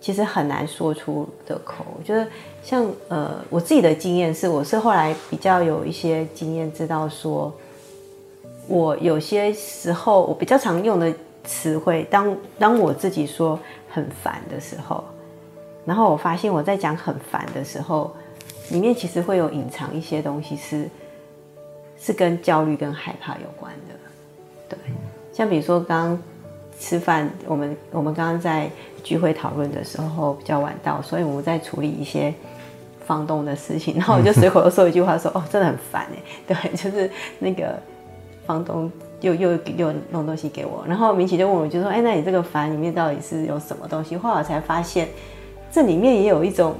[0.00, 1.84] 其实很难说出的口。
[1.98, 2.26] 我觉得，
[2.62, 7.52] 像，呃，我自己的经验是，我是后来比较有一些经验，知道说。
[8.68, 13.58] 我有些时候，我比较常用的词汇，当当我自己说
[13.90, 15.02] 很烦的时候，
[15.84, 18.14] 然后我发现我在讲很烦的时候，
[18.70, 20.90] 里面其实会有隐藏一些东西是，是
[21.98, 23.94] 是跟焦虑跟害怕有关的。
[24.68, 24.78] 对，
[25.32, 26.22] 像比如说刚刚
[26.78, 28.70] 吃饭，我们我们刚刚在
[29.02, 32.32] 聚会讨论的时候比较晚到，所以我们在处理一些
[33.06, 36.22] 房东的事情， 然后我就随口又说一句话说：“哦，真的很烦哎。
[36.46, 37.78] ”对，就是那个。
[38.44, 45.08] 房东又又又弄东西给我，然后明启就问我，就说：“哎，那你这个烦里面到底是有什么东西？”后来我才发现，
[45.70, 46.74] 这里面也有一种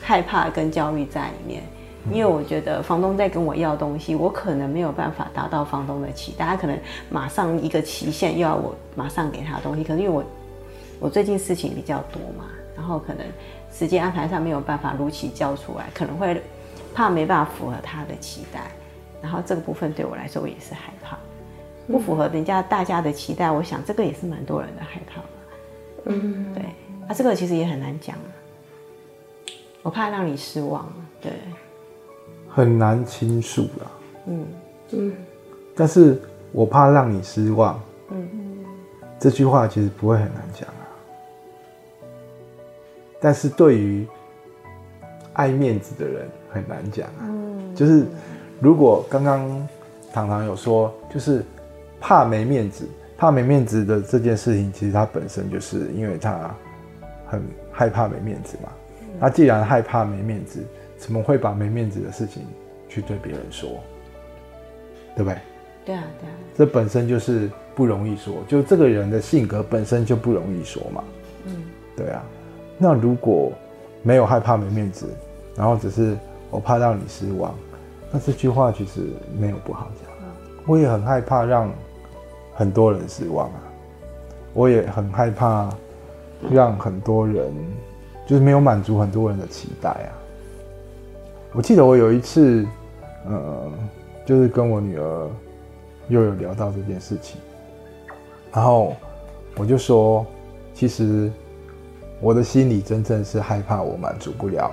[0.00, 1.62] 害怕跟焦虑在里面，
[2.10, 6.78] 因为我觉得房东在跟我要东西，我可能没有办法达到房东的期待，他可能
[7.10, 10.24] 马上一个期限又要我马上给他东西，可是因为我
[10.98, 13.24] 我最近事情比较多嘛，然后可能
[13.72, 16.40] 时间安排上没有办法如期交出来，可能会
[16.94, 18.60] 怕没办法符合他的期待。
[19.22, 21.18] 然后这个部分对我来说，我也是害怕，
[21.86, 23.50] 不符合人家大家的期待。
[23.50, 25.20] 我想这个也是蛮多人的害怕。
[26.06, 26.64] 嗯，对，
[27.06, 28.16] 啊，这个其实也很难讲。
[29.82, 30.90] 我怕让你失望，
[31.20, 31.32] 对，
[32.48, 33.90] 很难倾诉啦。
[34.26, 34.46] 嗯
[34.90, 35.12] 嗯，
[35.74, 36.20] 但是
[36.52, 37.80] 我怕让你失望。
[38.10, 38.64] 嗯嗯，
[39.18, 40.84] 这句话其实不会很难讲啊。
[43.20, 44.06] 但是对于
[45.32, 47.22] 爱面子的人很难讲啊。
[47.22, 48.06] 嗯，就是。
[48.62, 49.66] 如果刚刚
[50.12, 51.42] 唐唐有说，就是
[51.98, 56.54] 怕没面子，怕没面子的这件事情，其实他本身就是因为他
[57.26, 58.68] 很害怕没面子嘛。
[59.20, 60.64] 他既然害怕没面子，
[60.96, 62.42] 怎么会把没面子的事情
[62.88, 63.68] 去对别人说？
[65.14, 65.38] 对不对？
[65.84, 66.32] 对啊，对啊。
[66.56, 71.04] 这本身就是不容易说，就这个人的性格本身就不容易说嘛。
[71.46, 71.64] 嗯，
[71.96, 72.22] 对啊。
[72.78, 73.52] 那如果
[74.02, 75.06] 没有害怕没面子，
[75.54, 76.16] 然后只是
[76.50, 77.54] 我怕让你失望。
[78.10, 79.02] 那这句话其实
[79.38, 80.10] 没有不好讲，
[80.66, 81.70] 我也很害怕让
[82.54, 83.62] 很多人失望啊，
[84.54, 85.70] 我也很害怕
[86.50, 87.52] 让很多人
[88.30, 90.10] 就是没有满足很多人的期待啊。
[91.52, 92.64] 我记得我有一次，
[93.26, 93.68] 呃，
[94.24, 95.28] 就是跟我女儿
[96.06, 97.40] 又有聊到这件事情，
[98.52, 98.94] 然后
[99.56, 100.24] 我就说，
[100.74, 101.28] 其实
[102.20, 104.70] 我的心里真正是害怕我满足不了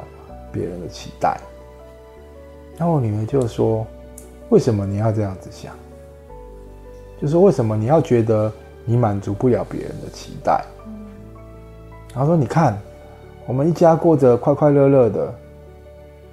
[0.52, 1.36] 别人的期待。
[2.78, 3.88] 然后我女儿就说
[4.50, 5.74] ：“为什么你要这样子想？
[7.20, 8.54] 就是为什么你要觉得
[8.86, 10.63] 你满足不了别人的期待？”
[12.13, 12.80] 然后说：“你看，
[13.48, 15.34] 我们一家过着快快乐乐的，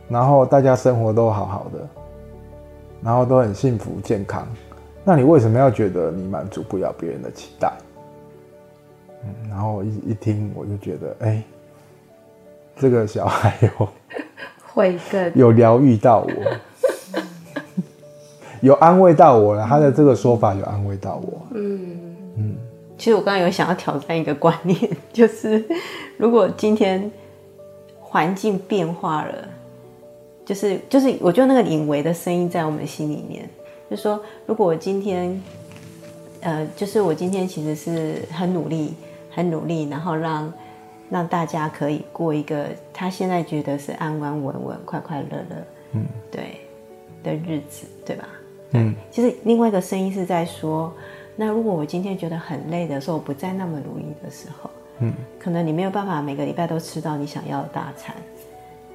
[0.08, 1.88] 然后大家生活都好好的，
[3.02, 4.46] 然后都很幸福健康。
[5.04, 7.72] 那你为什么要觉得你满足不了别人的期待？”
[9.24, 11.42] 嗯，然后一一听我就觉得，哎，
[12.76, 13.70] 这个小孩有。
[14.74, 16.32] 会更有疗愈到我，
[18.60, 21.46] 有安慰到我了，他的这个说法有安慰到我。
[21.54, 22.56] 嗯嗯，
[22.96, 24.78] 其实我刚刚有想要挑战一个观念，
[25.12, 25.64] 就是
[26.16, 27.10] 如果今天
[28.00, 29.48] 环境变化了，
[30.44, 33.48] 就是就是，我觉得那个隐微的声音在我们心里面，
[33.90, 35.42] 就是说，如果我今天，
[36.40, 38.94] 呃，就是我今天其实是很努力，
[39.30, 40.52] 很努力，然后让
[41.10, 46.60] 让大家可以过一个他现在觉得是安安稳稳、快快乐乐，嗯，对
[47.22, 48.28] 的日子，对吧？
[48.72, 50.92] 嗯，其实另外一个声音是在说，
[51.36, 54.70] 那如果我今天觉得很累的时候，我不再那么如意的时候，
[55.00, 58.14] 嗯，可能你没有办法每个礼拜都吃到你想要的大餐，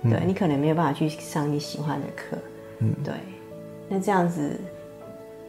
[0.03, 2.37] 嗯、对，你可能没有办法去上你喜欢的课，
[2.79, 3.13] 嗯，对，
[3.89, 4.57] 那这样子，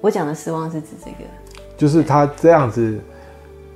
[0.00, 1.30] 我讲的失望是指这个，
[1.76, 2.98] 就是他这样子，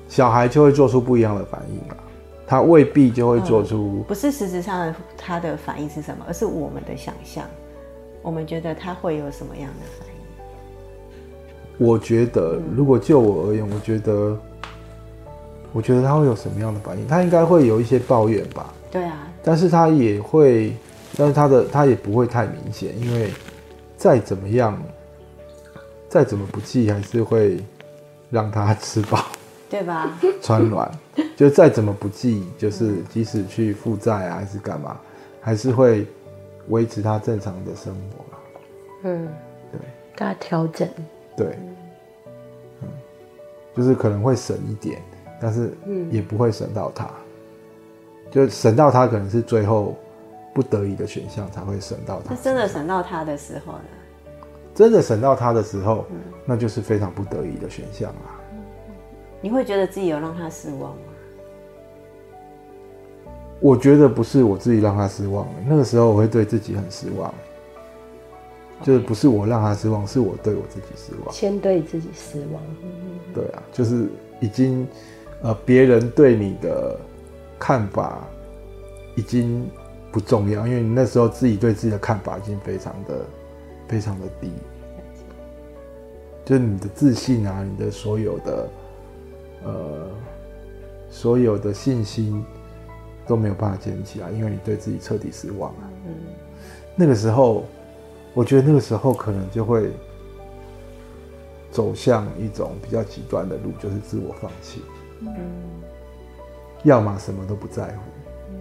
[0.09, 1.97] 小孩就会做出不一样的反应啊，
[2.47, 7.45] 他未必就会做出，嗯、不是实质上的他的反应是什么，而是我们的想象，
[8.23, 10.15] 我们觉得他会有什么样的反应。
[11.79, 14.37] 我觉得，如果就我而言，我觉得，
[15.73, 17.07] 我觉得他会有什么样的反应？
[17.07, 18.73] 他应该会有一些抱怨吧。
[18.91, 19.27] 对啊。
[19.43, 20.75] 但是他也会，
[21.17, 23.31] 但是他的他也不会太明显，因为
[23.97, 24.81] 再怎么样，
[26.09, 27.59] 再怎么不济，还是会
[28.31, 29.25] 让他吃饱，
[29.69, 30.19] 对吧？
[30.41, 30.91] 穿暖，
[31.37, 34.97] 就再怎么不济，就是即使去负债啊，还是干嘛，
[35.41, 36.07] 还是会
[36.69, 38.25] 维持他正常的生活。
[39.03, 39.29] 嗯，
[39.73, 39.81] 对，
[40.17, 40.89] 大家调整。
[41.37, 41.59] 对，
[42.83, 42.89] 嗯，
[43.75, 45.01] 就是可能会省一点，
[45.41, 45.73] 但是
[46.11, 49.95] 也不会省到他，嗯、就省到他可能是最后
[50.55, 52.35] 不得已的选项才会省到他。
[52.35, 53.81] 那真的省到他的时候呢？
[54.75, 58.41] 真的省到他的时候，嗯、那就是非常不得已的选项啊。
[59.41, 60.99] 你会觉得自己有让他失望吗？
[63.61, 67.33] 我觉得不是我自己让他失望，那个时候我会对自己很失望。
[68.85, 71.33] 就是不是我让他失望，是我对我自己失望。
[71.33, 72.63] 先对自己失望。
[73.33, 74.87] 对啊，就是已经，
[75.41, 76.95] 呃，别人对你的
[77.59, 78.23] 看法
[79.17, 79.67] 已经
[80.13, 83.25] 不重要，因为你那时候自己对自己的看法已经非常的、
[83.89, 84.51] 非常的低。
[86.45, 88.69] 就是你的自信啊，你的所有的，
[89.65, 90.11] 呃，
[91.09, 92.45] 所有的信心
[93.27, 95.91] 都没有办法建立起来，因为你对自己彻底失望了。
[96.07, 96.15] 嗯，
[96.95, 97.65] 那个时候。
[98.35, 99.91] 我觉得那个时候可能就会
[101.71, 104.83] 走向一种比较极端的路，就是自我放弃。
[105.21, 105.29] 嗯，
[106.83, 108.03] 要么什么都不在乎。
[108.51, 108.55] 嗯，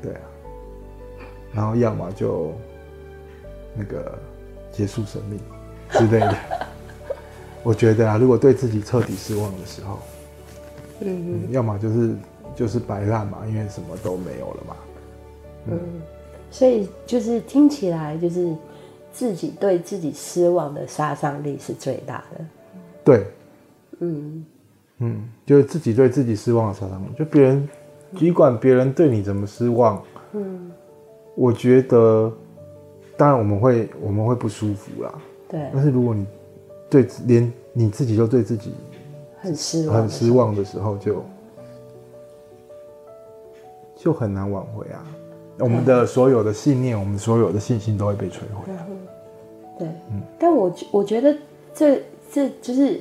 [0.00, 0.20] 对啊，
[1.52, 2.52] 然后要么就
[3.76, 4.18] 那个
[4.72, 5.38] 结束生命
[5.90, 6.34] 之类的。
[7.62, 9.98] 我觉得啊，如果对自己彻底失望的时候，
[11.00, 12.16] 嗯，要么就是
[12.56, 14.76] 就是白烂嘛，因为什么都没有了嘛。
[15.66, 15.78] 嗯。
[16.52, 18.54] 所以就是听起来就是
[19.10, 22.44] 自己对自己失望的杀伤力是最大的。
[23.02, 23.26] 对，
[24.00, 24.44] 嗯
[24.98, 27.68] 嗯，就是自己对自己失望的杀伤力，就别人，
[28.16, 30.00] 尽管别人对你怎么失望，
[30.32, 30.70] 嗯，
[31.34, 32.30] 我觉得，
[33.16, 35.12] 当然我们会我们会不舒服啦。
[35.48, 36.26] 对，但是如果你
[36.90, 38.74] 对连你自己都对自己
[39.40, 41.24] 很失望很失望的时候，就
[43.96, 45.04] 就很难挽回啊。
[45.62, 48.72] 我们的所有的信念，我们所有的信心都会被摧毁。
[49.78, 51.34] 对，嗯，但我我觉得
[51.72, 53.00] 这这就是，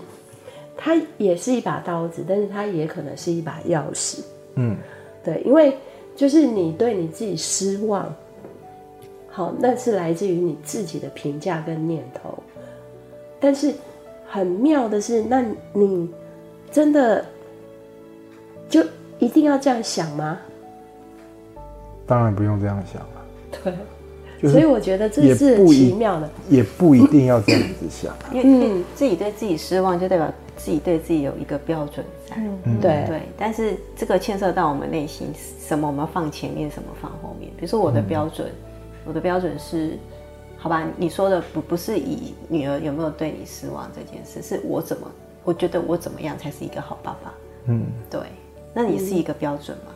[0.77, 4.19] 它也是一把刀子，但是它也可能是一把钥匙。
[4.55, 4.77] 嗯，
[5.23, 5.75] 对，因为
[6.15, 8.13] 就是你对你自己失望，
[9.27, 12.37] 好，那是来自于你自己的评价跟念头。
[13.39, 13.73] 但是
[14.27, 15.43] 很妙的是，那
[15.73, 16.09] 你
[16.71, 17.25] 真的
[18.69, 18.83] 就
[19.19, 20.39] 一定要这样想吗？
[22.11, 23.77] 当然不用这样想了。
[24.41, 28.13] 对，所以我觉得这是奇妙的，也不一定要这样子想。
[28.33, 32.35] 因为自己对自己失望，就代表自己对自己有一个标准在。
[32.35, 33.21] 嗯，对对。
[33.37, 35.27] 但是这个牵涉到我们内心，
[35.65, 37.49] 什么我们放前面，什么放后面。
[37.55, 38.49] 比如说我的标准，
[39.05, 39.97] 我的标准是，
[40.57, 45.09] 好吧，你说的不不是以女儿有没有对你失望这件事，是我怎么，
[45.45, 47.33] 我觉得我怎么样才是一个好爸爸。
[47.67, 48.19] 嗯，对。
[48.73, 49.93] 那你是一个标准吗？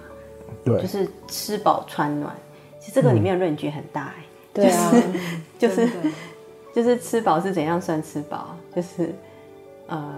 [0.63, 2.33] 对，就是吃饱穿暖，
[2.79, 4.25] 其实这个里面的论据很大哎、欸。
[4.53, 4.93] 对啊，
[5.59, 5.87] 就是
[6.73, 8.55] 就是吃饱是怎样算吃饱？
[8.75, 9.13] 就是
[9.87, 10.15] 呃，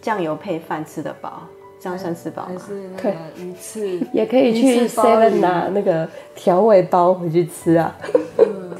[0.00, 1.42] 酱油配饭吃得饱，
[1.80, 2.52] 这样算吃饱吗？
[2.52, 7.96] 还是那个鱼翅 也可以去 Seven 拿那个调味包回去吃啊。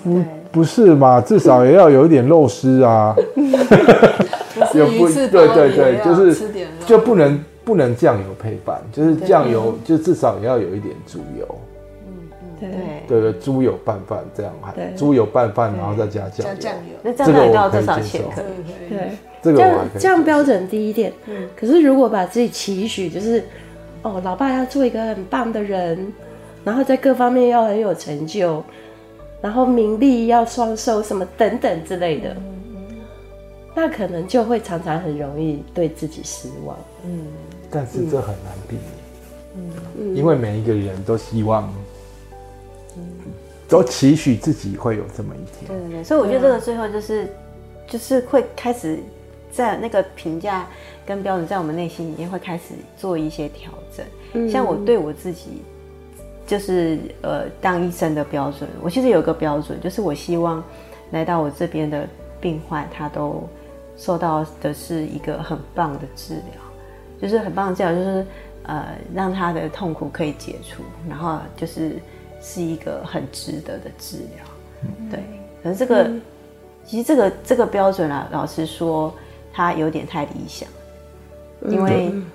[0.04, 1.20] 嗯，不是嘛？
[1.20, 3.16] 至少也要有一点肉丝啊。
[4.74, 5.08] 有不？
[5.08, 6.48] 对对对，就是
[6.86, 7.44] 就不能。
[7.64, 11.46] 不能酱油配饭，就是酱油，就至少也要有一点猪油。
[12.06, 12.12] 嗯
[12.60, 12.70] 嗯，
[13.08, 13.20] 对。
[13.20, 14.92] 对对，猪油拌饭这样还，对。
[14.96, 18.30] 猪油拌饭然后再加酱加酱油，那这样到多少钱受。
[18.30, 18.88] 可以？
[18.88, 19.10] 对，
[19.42, 21.12] 这个这样标准低一点。
[21.26, 23.44] 嗯，可是如果把自己期许就是，
[24.02, 26.12] 哦，老爸要做一个很棒的人，
[26.64, 28.62] 然后在各方面要很有成就，
[29.42, 32.34] 然后名利要双收，什么等等之类的，
[33.74, 36.76] 那可能就会常常很容易对自己失望。
[37.04, 37.26] 嗯，
[37.70, 39.66] 但是这很难避免，
[39.98, 41.72] 嗯，因为每一个人都希望，
[43.68, 45.66] 都期许自己会有这么一天。
[45.66, 47.28] 对对对，所以我觉得这个最后就是，
[47.88, 48.98] 就是会开始
[49.50, 50.66] 在那个评价
[51.04, 54.50] 跟标准在我们内心里面会开始做一些调整。
[54.50, 55.62] 像我对我自己，
[56.46, 60.62] 就是呃当医生的标准，我其实有一个标准，就是我希望
[61.10, 62.06] 来到我这边的
[62.40, 63.48] 病患，他都
[63.96, 66.60] 受到的是一个很棒的治疗，
[67.20, 68.26] 就是很棒的治疗，就是
[68.64, 71.96] 呃让他的痛苦可以解除，然后就是
[72.42, 74.44] 是一个很值得的治疗。
[75.10, 75.22] 对，
[75.62, 76.20] 可是这个、嗯、
[76.84, 79.14] 其实这个这个标准啊，老实说，
[79.52, 80.68] 它有点太理想，
[81.68, 82.26] 因为、嗯、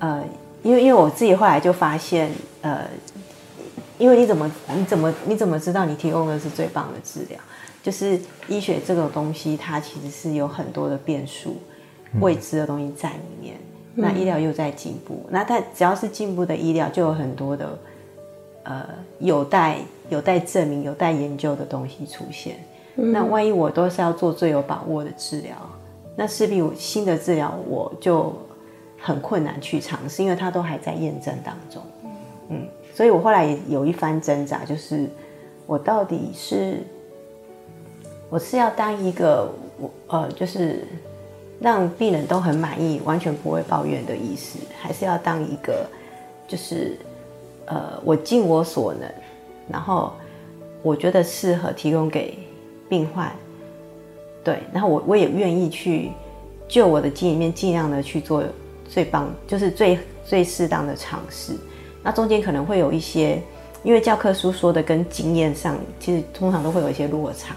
[0.00, 0.24] 呃，
[0.62, 2.30] 因为因为我自己后来就发现，
[2.62, 2.84] 呃，
[3.98, 7.38] 因为你怎么你怎么你怎么知道你提供的是最棒的治疗？
[7.86, 8.18] 就是
[8.48, 11.54] 医学这个东西，它其实是有很多的变数、
[12.20, 13.54] 未知的东西在里面。
[13.94, 17.78] 嗯、那医疗又在进步，那它只要是进步的医疗，就有很多的
[18.64, 18.88] 呃
[19.20, 22.56] 有待有待证明、有待研究的东西出现。
[22.96, 25.54] 嗯、那万一我都是要做最有把握的治疗，
[26.16, 28.34] 那势必新的治疗我就
[28.98, 31.80] 很困难去尝试，因为它都还在验证当中。
[32.48, 35.08] 嗯，所以我后来也有一番挣扎，就是
[35.66, 36.82] 我到底是。
[38.28, 40.86] 我是要当一个我呃，就是
[41.60, 45.86] 让病人都很满意、完全不会抱怨的医师，还是要当一个
[46.48, 46.98] 就是
[47.66, 49.08] 呃，我尽我所能，
[49.70, 50.12] 然后
[50.82, 52.38] 我觉得适合提供给
[52.88, 53.32] 病患，
[54.44, 56.10] 对，然后我我也愿意去
[56.68, 58.42] 就我的经验面尽量的去做
[58.88, 61.54] 最棒，就是最最适当的尝试。
[62.02, 63.40] 那中间可能会有一些，
[63.82, 67.56] 因为教科书说的跟经验上，其实通常都会有一些落差。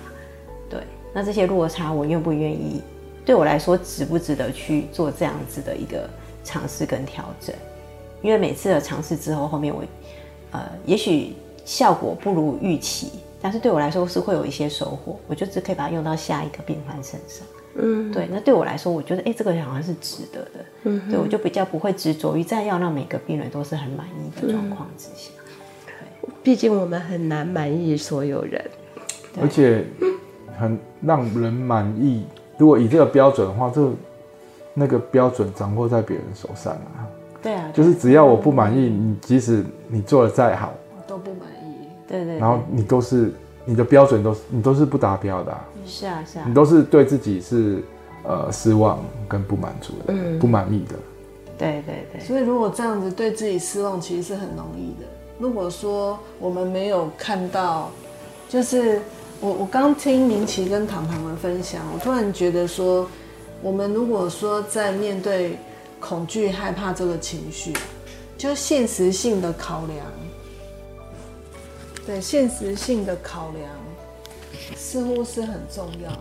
[1.20, 2.82] 那这些落差，我愿不愿意？
[3.26, 6.10] 对我来说，值不值得去做这样子的一个
[6.46, 7.54] 尝试跟调整？
[8.22, 9.84] 因为每次的尝试之后，后面我，
[10.52, 11.34] 呃，也许
[11.66, 15.20] 效果不如预期，但是对我来说是会有一些收获。
[15.28, 17.46] 我就只可以把它用到下一个病患身上。
[17.76, 18.26] 嗯，对。
[18.32, 20.66] 那对我来说，我觉得，哎，这个好像是值得的。
[20.84, 25.32] 嗯哼，对，我就比较不会执着于在要让每个病人都是很满意的状况之下。
[25.86, 28.64] 对，毕竟我们很难满意所有人，
[29.42, 29.84] 而且。
[30.60, 32.26] 很让人满意。
[32.58, 33.90] 如果以这个标准的话，这
[34.74, 37.08] 那个标准掌握在别人手上啊。
[37.42, 40.74] 对啊，就是只要我不满意，你即使你做的再好，
[41.08, 41.88] 都不满意。
[42.06, 42.38] 对对。
[42.38, 43.32] 然后你都是
[43.64, 45.58] 你的标准都是你都是不达标的。
[45.86, 46.46] 是啊是啊。
[46.46, 47.82] 你都是对自己是
[48.24, 50.96] 呃失望跟不满足的，不满意的。
[51.58, 52.22] 对对对。
[52.22, 55.08] 所以如果这样子对自己失望，其实是很容易的。
[55.40, 57.90] 如果说我们没有看到，
[58.50, 59.02] 就是。
[59.42, 63.10] 我我刚听明琪跟糖糖的分享，我突然觉得说，
[63.62, 65.58] 我们如果说在面对
[66.00, 67.74] 恐惧、害怕这个情绪，
[68.38, 70.06] 就现实性的考量，
[72.06, 73.70] 对现实性的考量，
[74.76, 76.12] 似乎是很重要。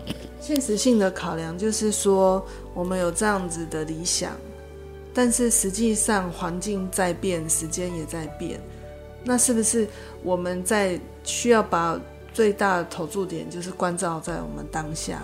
[0.41, 4.31] 现实性的考量就是说，我们有这样子的理想，
[5.13, 8.61] 但是实际上环境在变，时间也在变，
[9.25, 9.89] 那是不是
[10.23, 12.01] 我们在需要把
[12.33, 15.23] 最大的投注点就是关照在我们当下。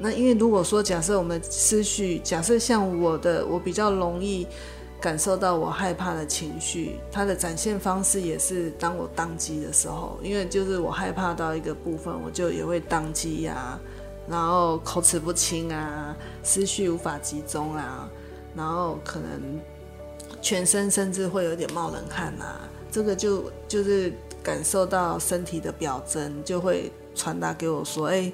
[0.00, 4.46] 那因为如果说假设我们思绪，假设像我的，我比较容易
[5.00, 13.76] 感受到我害怕的情绪，它的展现方式也是当我当机的时候，因为就是我害怕到一个部分，我就也会当机呀，
[14.28, 18.08] 然后口齿不清啊，思绪无法集中啊，
[18.54, 19.60] 然后可能
[20.40, 22.60] 全身甚至会有点冒冷汗啊，
[22.92, 24.12] 这个就就是。
[24.48, 28.32] 感受到身体的表征，就会传达给我说：“哎，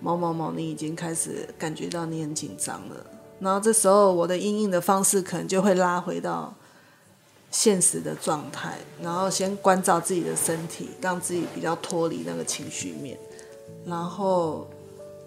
[0.00, 3.06] 某某某，你已经开始感觉到你很紧张了。”
[3.38, 6.52] 然后这时候我的应应的方式可能就会拉回到
[7.52, 13.16] 现实的状态，然后先关照自己的身体，让自己比较脱离那个情绪面，
[13.86, 14.66] 然后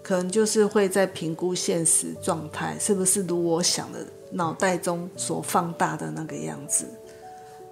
[0.04, 6.86] 可能就是会在评估现实状态是不是如我想的脑袋中所放大的那个样子，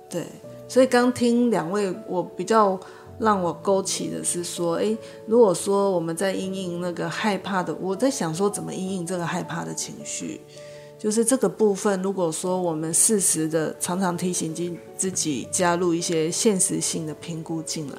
[0.09, 0.25] 对。
[0.67, 2.79] 所以刚听两位，我比较
[3.19, 4.97] 让我勾起的是说，诶，
[5.27, 10.41] 如果说我们在因应那个害怕的，我在想说怎么因应这个害怕的情绪，
[10.97, 17.97] 就是这个部分，如果说我们适时的常常提醒自自己，加入一些现实性的评估进来，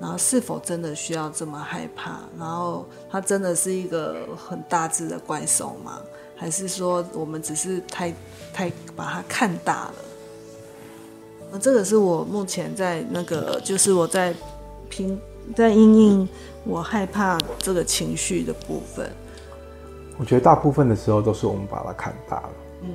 [0.00, 2.18] 然后是否真的需要这么害怕？
[2.36, 6.02] 然后它真的是一个很大只的怪兽吗？
[6.34, 8.12] 还是说我们只是太
[8.52, 9.94] 太把它看大了？
[11.52, 14.34] 那这个是我目前在那个，就是我在
[14.88, 15.20] 拼
[15.54, 16.28] 在因应
[16.64, 19.10] 我害怕这个情绪的部分。
[20.16, 22.50] 我觉得大部分的时候都是我们把它看大了，
[22.84, 22.88] 嗯，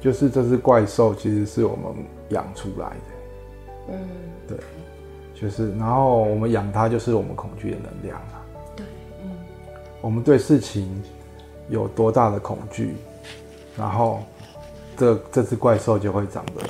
[0.00, 4.08] 就是这只怪兽其实是我们养出来的，嗯，
[4.46, 4.58] 对，
[5.34, 8.40] 就是然后我们养它就是我们恐惧的能量嘛，
[8.76, 8.86] 对，
[9.24, 9.30] 嗯，
[10.00, 11.02] 我们对事情
[11.68, 12.94] 有多大的恐惧，
[13.76, 14.20] 然后
[14.96, 16.62] 这这只怪兽就会长得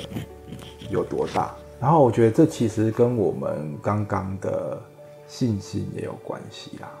[0.89, 4.81] 有多大，然后我觉得这其实跟我们刚刚的
[5.27, 6.91] 信心也有关系啦。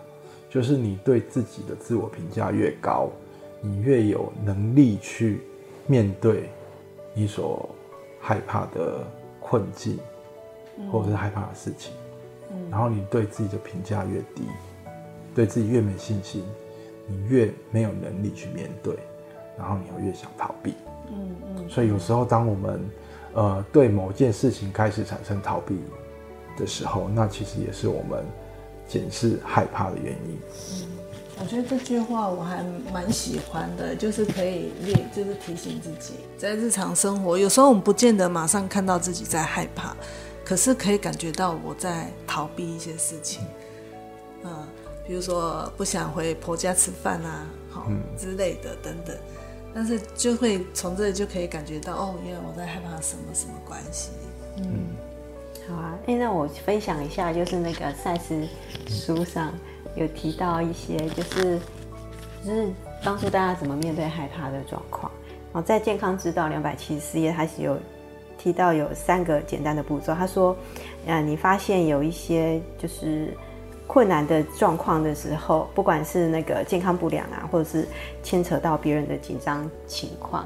[0.49, 3.09] 就是你对自己的自我评价越高，
[3.61, 5.41] 你越有能力去
[5.85, 6.49] 面对
[7.13, 7.69] 你所
[8.19, 9.05] 害怕的
[9.39, 9.99] 困境，
[10.91, 11.93] 或者是害怕的事情。
[12.71, 14.43] 然后你对自己的评价越低，
[15.35, 16.43] 对自己越没信心，
[17.05, 18.95] 你越没有能力去面对，
[19.57, 20.73] 然后你会越想逃避。
[21.11, 21.69] 嗯嗯。
[21.69, 22.79] 所以有时候当我们
[23.37, 25.79] 呃对某件事情开始产生逃避
[26.57, 28.25] 的时候，那其实也是我们。
[28.89, 30.39] 检视害怕的原因。
[30.71, 30.87] 嗯，
[31.41, 32.63] 我觉得这句话我还
[32.93, 39.93] 蛮喜欢的，就是可以列，就是提醒自己，在日常生活，有时候我们不见得马上看到自己在害怕，
[40.45, 43.43] 可是可以感觉到我在逃避一些事情。
[44.45, 44.65] 嗯，
[45.05, 49.13] 比如说不想回婆家吃饭啊，好、嗯、之类的等等，
[49.77, 54.09] 但是就会从这里就可以感觉到，哦，原来我在害怕什么什么关系。
[54.57, 54.87] 嗯。
[55.69, 58.47] 好啊，哎，那我分享一下，就是那个赛斯
[58.87, 59.53] 书上
[59.95, 61.59] 有提到一些，就是
[62.43, 62.73] 就是
[63.03, 65.11] 帮助大家怎么面对害怕的状况。
[65.53, 67.77] 然后在健康之道两百七十四页，它是有
[68.35, 70.11] 提到有三个简单的步骤。
[70.15, 70.57] 他说，
[71.05, 73.31] 呃，你发现有一些就是
[73.87, 77.87] 困难的状况的时候，不管是那个健康不良啊，或者是
[78.21, 80.45] 牵扯到别人的紧张情况、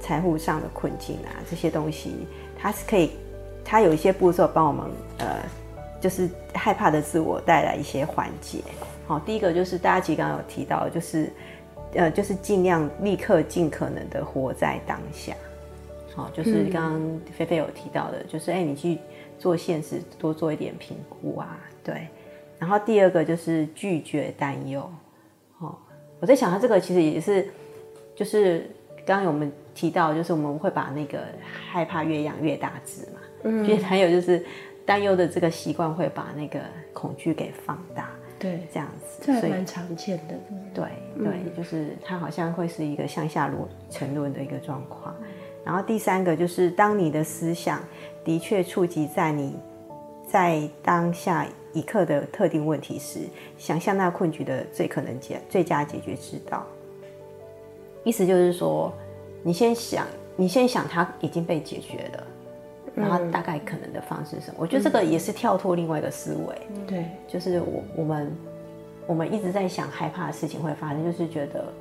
[0.00, 2.26] 财务上的困境啊，这些东西，
[2.56, 3.10] 它是可以。
[3.70, 4.86] 它有一些步骤帮我们，
[5.18, 5.44] 呃，
[6.00, 8.60] 就是害怕的自我带来一些缓解。
[9.06, 11.30] 好，第一个就是大家其实刚刚有提到，就是，
[11.92, 15.34] 呃，就是尽量立刻尽可能的活在当下。
[16.14, 18.96] 好，就是刚刚菲菲有提到的，就是哎，你去
[19.38, 22.08] 做现实，多做一点评估啊，对。
[22.58, 24.80] 然后第二个就是拒绝担忧。
[25.58, 25.74] 哦，
[26.20, 27.48] 我在想，他这个其实也是，
[28.14, 28.68] 就是
[29.06, 31.20] 刚刚我们提到，就是我们会把那个
[31.70, 33.20] 害怕越养越大只嘛。
[33.44, 34.44] 嗯，还有就是
[34.84, 36.58] 担忧的这个习惯会把那个
[36.92, 40.34] 恐惧给放大，对，这样子，这还蛮常见的。
[40.74, 40.84] 对
[41.16, 45.14] 对，就是它好像会是一个向下落沉沦的一个状况。
[45.64, 47.80] 然后第三个就是，当你的思想
[48.24, 49.54] 的确触及在你
[50.26, 53.20] 在当下一刻的特定问题时，
[53.56, 56.64] 想象那困局的最可能解最佳解决之道。
[58.04, 58.92] 意思就是说，
[59.42, 60.06] 你先想，
[60.36, 62.24] 你先想它已经被解决了。
[62.94, 64.56] 然后大概可能的方式是什么？
[64.58, 66.84] 我觉得这个也是跳脱另外一个思维。
[66.84, 68.36] 对，就是我我们
[69.06, 71.72] 我们一直在想害怕的事情会发生，就是觉得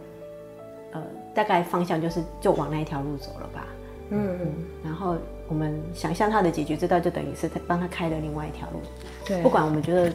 [0.92, 3.68] 呃大概方向就是就往那一条路走了吧。
[4.12, 4.54] 嗯嗯。
[4.84, 5.16] 然后
[5.48, 8.80] 我们想象他的解决之道，就等于是他帮他开了另外一条路。
[9.26, 9.42] 对。
[9.42, 10.14] 不管我们觉得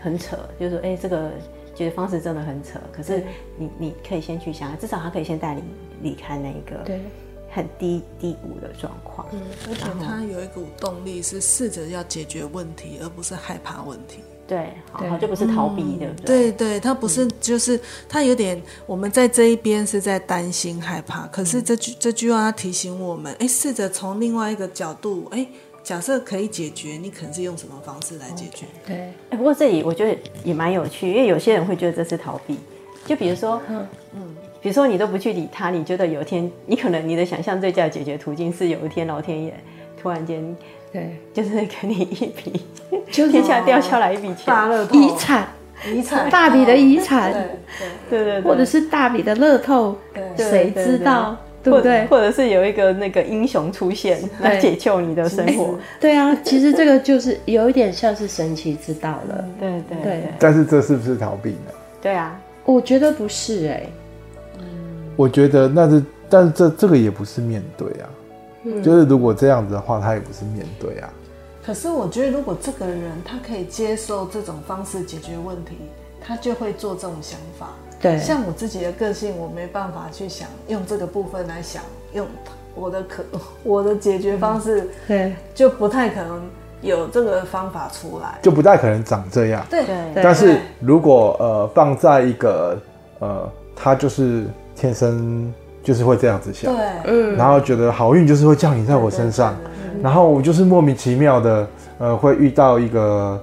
[0.00, 1.30] 很扯，就是说哎这个
[1.74, 3.22] 解决方式真的很扯，可是
[3.56, 5.62] 你你可以先去想，至少他可以先带你
[6.02, 6.76] 离开那一个。
[6.84, 7.00] 对。
[7.54, 9.38] 很低低谷的状况，嗯，
[9.68, 14.20] 而且他有一股动力是试着要解决问题，而不是害怕问题。
[14.46, 16.24] 对，好，就不是逃避，对不对？
[16.24, 25.46] 对对，他不是，就是他有点，我们在这一边是在担心害怕，可是这句这句话他提醒我们，哎，试着从另外一个角度，哎，
[25.82, 28.66] 假设可以解决，你可能是用什么方式来解决？
[28.86, 32.58] 对，哎，不过这里我觉得也蛮有趣，因为有些人会觉得这是逃避，
[33.06, 34.34] 就比如说，嗯嗯。
[34.60, 39.52] 比如说你都不去理他，你觉得有一天你可能你的想象最佳的解决途径是有一天老天爷
[40.02, 40.56] 突然间
[40.92, 42.60] 对，就是给你一笔，
[43.10, 44.98] 就天下掉下来一笔钱，大乐透。
[44.98, 45.48] 遗产，
[45.86, 46.28] 遗产。
[46.28, 47.32] 大笔的遗产，
[48.10, 49.96] 对对对，或者是大笔的乐透，
[50.36, 51.36] 谁知道？
[51.62, 52.04] 对不对？
[52.06, 60.22] 或者是有一个那个英雄出现来解救你的生活，对啊，其实这个就是有一点像是神奇之道了，对对对。
[60.40, 61.72] 但是这是不是逃避呢？
[62.02, 63.86] 对啊，我觉得不是哎。
[65.14, 68.10] 我觉得那是，但是这这个也不是面对啊，
[68.64, 71.10] 嗯、就是如果这样子的话，他也不是面对啊。
[71.64, 75.76] 可是我觉得，如果这个人他可以接受这种方式解决问题，
[76.20, 77.68] 他就会做这种想法。
[78.00, 81.82] 对，像我自己的个性，我没办法去想用这个部分来想，
[82.14, 82.26] 用
[82.74, 83.24] 我的可
[83.62, 86.42] 我的解决方式，对，就不太可能
[86.80, 89.64] 有这个方法出来，就不太可能长这样。
[89.70, 89.96] 对，对。
[90.22, 92.76] 但是如果呃放在一个
[93.20, 99.56] 呃，他就是天生就是会这样子想，对，嗯，然后觉得好运就是会降临在我身上，
[100.02, 101.68] 然后我就是莫名其妙的
[101.98, 103.42] 呃会遇到一个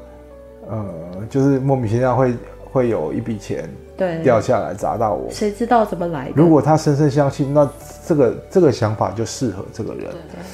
[0.69, 0.85] 呃
[1.29, 2.33] 就是莫名其妙会
[2.71, 3.69] 会有一笔钱。
[3.97, 6.31] 对，掉下来砸到我，谁知道怎么来的？
[6.33, 7.69] 如果他深深相信，那
[8.07, 10.05] 这个这个想法就适合这个人。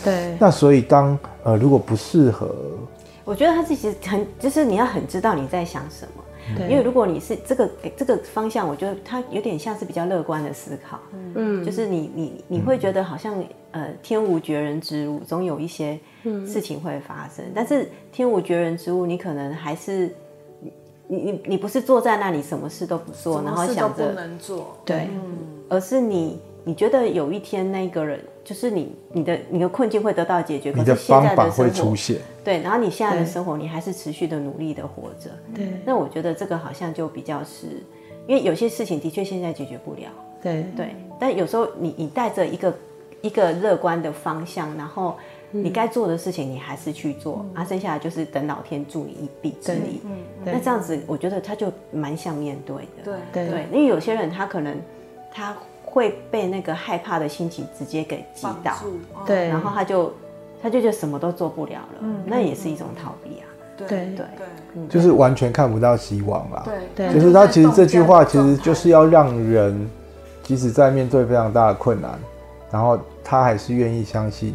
[0.03, 2.49] 对，那所以当呃如果不适合，
[3.23, 6.24] 我觉得他自己很就是你要很知道你在想什么，对
[6.69, 10.99] 因为如果你是这个这个方向，我觉得它有点像是比较乐观的思考，
[11.35, 15.99] 嗯，就是你你你会觉得好像呃天无绝人之路，总有一些
[16.45, 20.13] 事情会发生，但是天无绝人之路，你可能还是。
[21.07, 25.37] 你你你不是坐在那里什么事都不做，然后想着不能做，对，嗯，
[25.69, 37.67] 而是你你觉得有一天那个人就是你你的你的困境会得到解决，你的方法会出现，对，然后你现在的生活你还是持续的努力的活着，对，那我觉得这个好像就比较是，
[38.27, 40.09] 因为有些事情的确现在解决不了，
[40.41, 40.65] 对。
[40.75, 42.73] 对，但有时候你你带着一个
[43.21, 45.15] 一个乐观的方向，然后。
[45.51, 50.01] 你该做的事情，你还是去做，啊，剩下来就是等老天助你一臂之力。
[50.03, 50.11] 嗯，
[50.43, 53.17] 那这样子，我觉得他就蛮像面对的。
[53.31, 53.49] 对。
[53.49, 54.75] 对，因为有些人他可能
[55.31, 55.55] 他
[55.95, 58.73] 会被那个害怕的心情直接给击倒，
[59.25, 60.11] 对，然后他就
[60.61, 63.47] 他就觉得什么都做不了了，那也是一种逃避啊。
[63.77, 64.17] 对对。
[64.17, 66.67] 对，就是完全看不到希望啦。
[66.93, 69.89] 对，就是他其实这句话其实就是要让人，
[70.43, 72.19] 即使在面对非常大的困难，
[72.69, 74.53] 然后他还是愿意相信。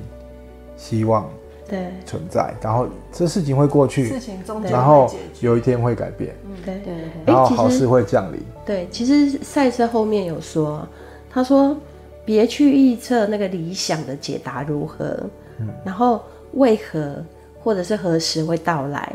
[0.76, 1.26] 希望
[1.66, 1.86] 对。
[2.04, 5.10] 存在，然后这事情会过去，事情终究然后
[5.40, 6.34] 有一天会改变，
[6.66, 6.80] 对。
[6.80, 8.40] 对，然后好事会降临。
[8.66, 10.86] 对，其实赛斯后面有说，
[11.30, 11.76] 他说
[12.24, 15.16] 别去预测那个理想的解答如何，
[15.58, 16.20] 嗯，然后
[16.54, 17.24] 为何
[17.62, 19.12] 或者是何时会到来，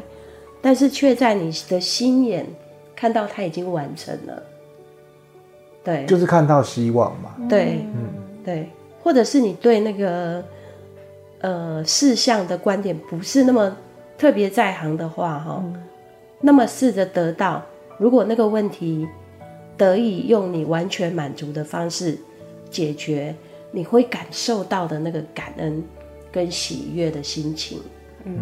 [0.61, 2.45] 但是却在你的心眼
[2.95, 4.43] 看到它已经完成了，
[5.83, 8.09] 对，就是看到希望嘛，对，嗯，
[8.43, 8.69] 对，
[9.03, 10.43] 或者是你对那个。
[11.41, 13.75] 呃，事项的观点不是那么
[14.17, 15.75] 特别在行的话，哈、嗯，
[16.41, 17.61] 那么试着得到，
[17.99, 19.07] 如果那个问题
[19.77, 22.17] 得以用你完全满足的方式
[22.69, 23.35] 解决，
[23.71, 25.83] 你会感受到的那个感恩
[26.31, 27.81] 跟喜悦的心情，
[28.23, 28.37] 嗯，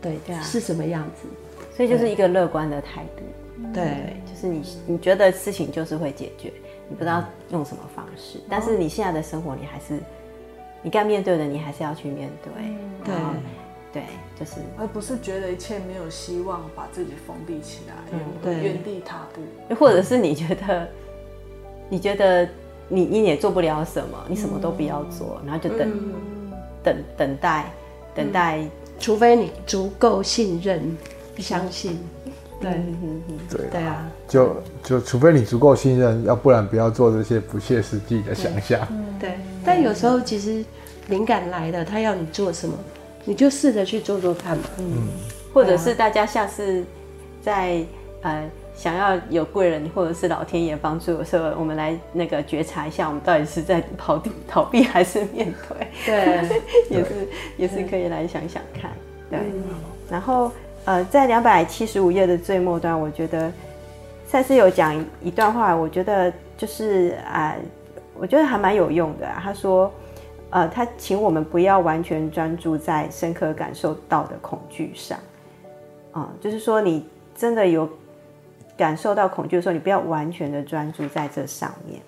[0.00, 1.28] 对对啊，是什么样子？
[1.76, 3.22] 所以就是一个乐观的态度，
[3.72, 6.52] 对，对，就是你你觉得事情就是会解决，
[6.88, 10.00] 你不知道用什么方式，但是你现在的生活你还是。
[10.82, 12.52] 你该面对的，你还是要去面对。
[13.04, 13.14] 对，
[13.92, 14.02] 对，
[14.38, 17.94] 就是，而不是觉得一切没有希望，把自己封闭起来，
[18.42, 19.74] 对，原地踏步。
[19.74, 20.88] 或者是你觉得，
[21.88, 22.46] 你觉得
[22.88, 25.90] 你你也做不了什么，你什么都不要做，然后就等，
[26.82, 27.72] 等等待，
[28.14, 28.68] 等待，
[28.98, 30.96] 除非你足够信任、
[31.38, 31.98] 相信。
[32.58, 32.70] 对，
[33.50, 38.80] 对，对啊，就就除非你足够信任，要不然不要做这些不切实际的想象。
[39.20, 40.64] 对，但有时候其实
[41.08, 42.74] 灵感来了，他要你做什么，
[43.26, 44.64] 你就试着去做做看嘛。
[44.78, 45.08] 嗯，
[45.52, 46.82] 或者是大家下次
[47.42, 47.84] 在
[48.22, 55.86] 呃想要有贵人或者是老天爷帮助的时候，我们来那个觉察一下，我们到底是在逃避逃避还是面对？
[56.06, 58.90] 对， 也是也是可以来想想看。
[59.28, 59.38] 对，
[60.08, 60.50] 然后。
[60.86, 63.50] 呃，在两百七十五页的最末端，我觉得
[64.24, 67.60] 赛斯有讲一段话，我觉得就是啊、呃，
[68.20, 69.40] 我觉得还蛮有用的、啊。
[69.42, 69.92] 他说，
[70.56, 75.18] 呃，他请我们不要完全专注在深刻感受到的恐惧上，
[76.12, 77.04] 啊、呃，就是说你
[77.34, 77.86] 真的有
[78.74, 82.00] 感受到恐惧的时候，你不要完全的专注在这上面。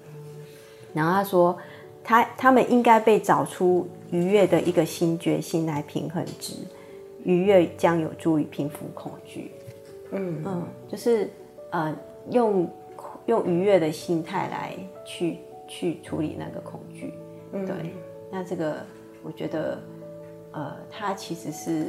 [0.95, 1.59] 然后他说，
[2.03, 6.55] 他他们应该被找出愉悦的一个新决心来平衡之。
[7.25, 9.51] 愉悦将有助于平复恐惧，
[10.13, 11.29] 嗯嗯，就是
[11.69, 11.95] 呃
[12.31, 12.67] 用
[13.27, 14.73] 用愉悦的心态来
[15.05, 15.37] 去
[15.67, 17.13] 去处理那个恐惧，
[17.53, 17.75] 嗯、对，
[18.31, 18.77] 那这个
[19.23, 19.79] 我觉得
[20.53, 21.87] 呃它其实是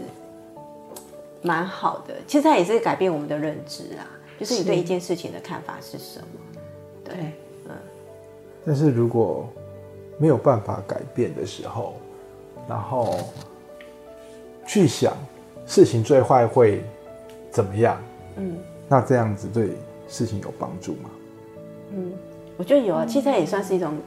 [1.41, 4.07] 蛮好的，其实它也是改变我们的认知啊，
[4.39, 6.61] 就是你对一件事情的看法是什么，
[7.03, 7.23] 对，对
[7.69, 7.75] 嗯，
[8.65, 9.47] 但是如果
[10.17, 11.95] 没有办法改变的时候，
[12.67, 13.19] 然后。
[14.71, 15.17] 去想
[15.65, 16.83] 事情最坏会
[17.49, 17.99] 怎么样？
[18.35, 18.55] 嗯，
[18.87, 19.71] 那这样子对
[20.07, 21.09] 事情有帮助吗？
[21.91, 22.13] 嗯，
[22.55, 23.97] 我觉得有啊，其实它也算是一种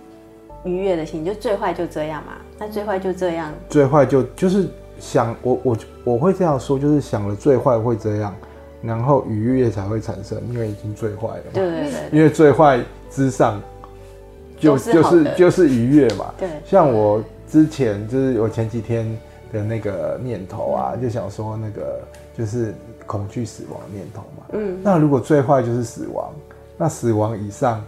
[0.65, 2.33] 愉悦的心，就最坏就这样嘛。
[2.59, 8.35] 那最坏就这样，最坏就就是想我我我会这样说，就是想了最坏会这样，
[8.83, 11.51] 然后愉悦才会产生，因为已经最坏了嘛。
[11.53, 12.01] 对对对。
[12.13, 13.61] 因为最坏之上
[14.59, 16.33] 就，就就是就是愉悦嘛。
[16.39, 16.49] 对。
[16.65, 19.05] 像我之前就是我前几天
[19.53, 22.01] 的那个念头啊，就想说那个
[22.39, 22.73] 就是
[23.07, 24.47] 恐惧死亡的念头嘛。
[24.53, 24.79] 嗯。
[24.83, 26.33] 那如果最坏就是死亡，
[26.77, 27.85] 那死亡以上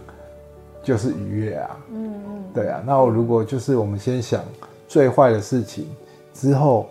[0.85, 1.77] 就是愉悦啊。
[1.91, 2.43] 嗯嗯。
[2.53, 4.41] 对啊，那我如果就是我们先想
[4.87, 5.93] 最坏的事情
[6.33, 6.87] 之后。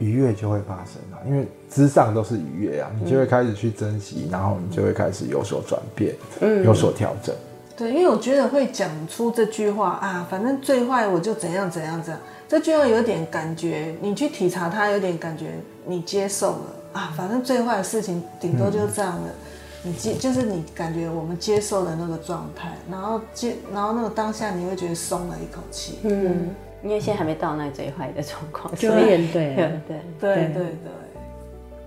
[0.00, 7.34] 愉悦就会发生了，因为之上都是愉悦啊，你就会开始去珍惜，嗯、然后你就会开始有所转变，嗯，有所调整。
[7.76, 15.46] 对，因为我觉得会讲出这句话啊，反正最坏我就怎样怎样怎样，这句话有点感觉，你去体察它，有点感觉
[15.84, 16.60] 你接受了
[16.92, 19.34] 啊，反正最坏的事情顶多就这样了，嗯、
[19.82, 26.54] 你接就是你感觉我们接受的那个状态，然后接然后那个当下你会觉得松了一口气，嗯。
[26.80, 29.74] 因为现在还没到那最坏的状况，就面对，对
[30.20, 30.92] 对对对。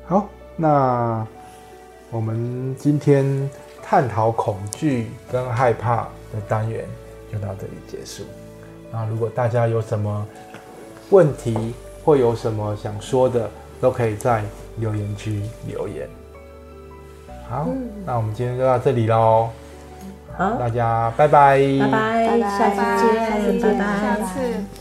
[0.05, 0.27] 好，
[0.57, 1.25] 那
[2.09, 3.49] 我们今天
[3.81, 6.85] 探讨恐惧跟害怕的单元
[7.31, 8.23] 就到这里结束。
[8.91, 10.27] 那如果大家有什么
[11.09, 11.73] 问题
[12.03, 14.43] 或有什么想说的，都可以在
[14.75, 16.09] 留言区留言。
[17.51, 19.49] 好，嗯、那我们今天就到这里喽。
[20.37, 24.80] 好，大家拜拜，拜拜，下次见，拜拜，下次。